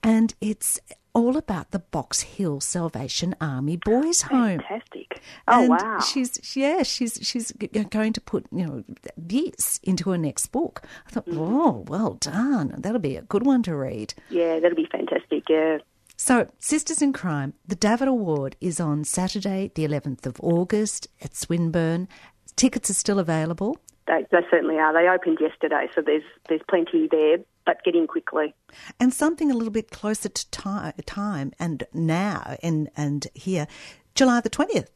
and 0.04 0.36
it's 0.40 0.80
all 1.14 1.36
about 1.38 1.72
the 1.72 1.80
Box 1.80 2.22
Hill 2.22 2.62
Salvation 2.62 3.36
Army 3.42 3.78
Boys 3.78 4.22
Home. 4.24 4.60
Fantastic. 4.60 5.07
Oh 5.48 5.62
and 5.62 5.70
wow. 5.70 6.00
She's 6.00 6.56
yeah, 6.56 6.84
she's 6.84 7.20
she's 7.22 7.52
going 7.92 8.14
to 8.14 8.22
put 8.22 8.46
you 8.52 8.66
know 8.66 8.84
this 9.18 9.80
into 9.84 10.12
her 10.12 10.18
next 10.18 10.48
book. 10.48 10.82
I 11.08 11.12
thought, 11.12 11.26
Mm. 11.28 11.38
oh, 11.40 11.86
well 11.88 12.14
done. 12.16 12.74
That'll 12.78 13.00
be 13.00 13.16
a 13.18 13.22
good 13.24 13.46
one 13.46 13.64
to 13.64 13.76
read. 13.76 14.14
Yeah, 14.30 14.60
that'll 14.60 14.76
be 14.76 14.88
fantastic. 14.92 15.44
Yeah. 15.50 15.80
So, 16.20 16.50
Sisters 16.58 17.02
in 17.02 17.14
Crime, 17.14 17.54
the 17.68 17.76
Davitt 17.76 18.08
Award 18.08 18.56
is 18.60 18.80
on 18.80 19.04
Saturday, 19.04 19.72
the 19.76 19.86
11th 19.86 20.26
of 20.26 20.38
August 20.42 21.08
at 21.22 21.36
Swinburne. 21.36 22.08
Tickets 22.56 22.90
are 22.90 22.96
still 22.96 23.20
available. 23.20 23.78
They, 24.08 24.26
they 24.32 24.40
certainly 24.50 24.78
are. 24.80 24.94
They 24.94 25.08
opened 25.08 25.38
yesterday, 25.40 25.88
so 25.94 26.02
there's 26.02 26.24
there's 26.50 26.62
plenty 26.70 27.08
there, 27.12 27.38
but 27.66 27.84
get 27.84 27.94
in 27.94 28.08
quickly. 28.08 28.56
And 29.00 29.14
something 29.14 29.52
a 29.52 29.54
little 29.54 29.70
bit 29.74 29.92
closer 29.92 30.30
to 30.30 30.50
ti- 30.52 31.04
time 31.06 31.52
and 31.60 31.84
now 31.94 32.56
and, 32.64 32.90
and 32.98 33.28
here, 33.36 33.68
July 34.16 34.40
the 34.42 34.50
20th. 34.50 34.88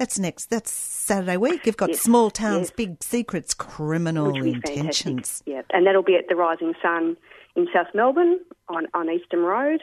That's 0.00 0.18
next. 0.18 0.46
That's 0.46 0.70
Saturday 0.72 1.36
week. 1.36 1.66
You've 1.66 1.76
got 1.76 1.90
Yes, 1.90 2.00
small 2.00 2.30
towns, 2.30 2.68
yes. 2.68 2.70
big 2.70 3.02
secrets, 3.02 3.52
criminal 3.52 4.28
Which 4.32 4.36
will 4.36 4.44
be 4.44 4.52
intentions. 4.54 5.42
fantastic. 5.42 5.46
Yeah, 5.46 5.62
and 5.76 5.86
that'll 5.86 6.02
be 6.02 6.16
at 6.16 6.26
the 6.26 6.36
Rising 6.36 6.72
Sun 6.80 7.18
in 7.54 7.68
South 7.70 7.88
Melbourne 7.94 8.40
on, 8.70 8.86
on 8.94 9.10
Eastern 9.10 9.40
Road. 9.40 9.82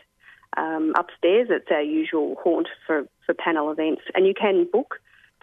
Um, 0.58 0.94
upstairs, 0.98 1.50
it's 1.52 1.68
our 1.70 1.84
usual 1.84 2.36
haunt 2.44 2.68
for, 2.88 3.08
for 3.28 3.36
panel 3.36 3.70
events, 3.70 4.02
and 4.16 4.26
you 4.26 4.34
can 4.34 4.68
book 4.74 4.96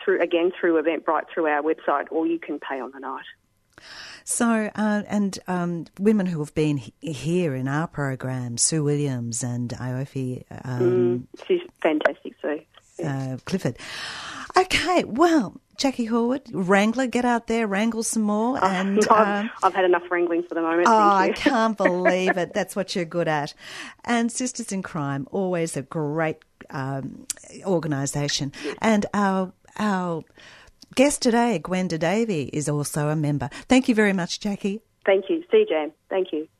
through 0.05 0.21
again 0.21 0.51
through 0.61 0.83
Eventbrite 0.83 1.27
through 1.33 1.47
our 1.47 1.63
website, 1.63 2.07
or 2.11 2.27
you 2.27 2.41
can 2.41 2.59
pay 2.59 2.81
on 2.81 2.91
the 2.93 2.99
night. 2.99 3.27
So, 4.25 4.71
uh, 4.75 5.03
and 5.07 5.39
um, 5.47 5.85
women 6.01 6.27
who 6.27 6.41
have 6.41 6.53
been 6.55 6.79
he- 6.79 6.95
here 7.01 7.55
in 7.55 7.69
our 7.69 7.87
program, 7.87 8.59
Sue 8.59 8.83
Williams 8.83 9.45
and 9.45 9.73
Aoife 9.75 10.43
um, 10.65 11.29
She's 11.47 11.61
fantastic, 11.81 12.35
Sue. 12.43 12.61
Uh, 13.03 13.37
Clifford. 13.45 13.79
Okay, 14.57 15.05
well, 15.05 15.61
Jackie 15.77 16.07
Horwood, 16.07 16.49
Wrangler, 16.53 17.07
get 17.07 17.25
out 17.25 17.49
there, 17.49 17.67
wrangle 17.67 18.03
some 18.03 18.23
more. 18.23 18.63
And 18.65 19.01
I've, 19.11 19.45
um, 19.45 19.51
I've 19.63 19.75
had 19.75 19.85
enough 19.85 20.09
wrangling 20.11 20.45
for 20.45 20.55
the 20.55 20.63
moment. 20.63 20.87
oh, 20.89 20.93
I 20.93 21.33
can't 21.33 21.77
believe 21.87 22.37
it. 22.37 22.55
That's 22.55 22.77
what 22.77 22.95
you're 22.95 23.05
good 23.05 23.29
at. 23.29 23.55
And 24.05 24.31
Sisters 24.31 24.71
in 24.71 24.83
Crime, 24.83 25.27
always 25.33 25.77
a 25.77 25.83
great 25.83 26.39
um, 26.71 27.27
organisation. 27.65 28.53
And 28.79 29.07
our 29.13 29.53
our 29.77 30.23
guest 30.95 31.23
today, 31.23 31.59
Gwenda 31.59 31.99
Davey, 31.99 32.45
is 32.53 32.69
also 32.69 33.09
a 33.09 33.17
member. 33.17 33.49
Thank 33.69 33.89
you 33.89 33.95
very 33.95 34.13
much, 34.13 34.39
Jackie. 34.39 34.81
Thank 35.05 35.29
you. 35.29 35.43
See 35.51 35.59
you, 35.59 35.67
Jan. 35.67 35.93
Thank 36.09 36.33
you. 36.33 36.49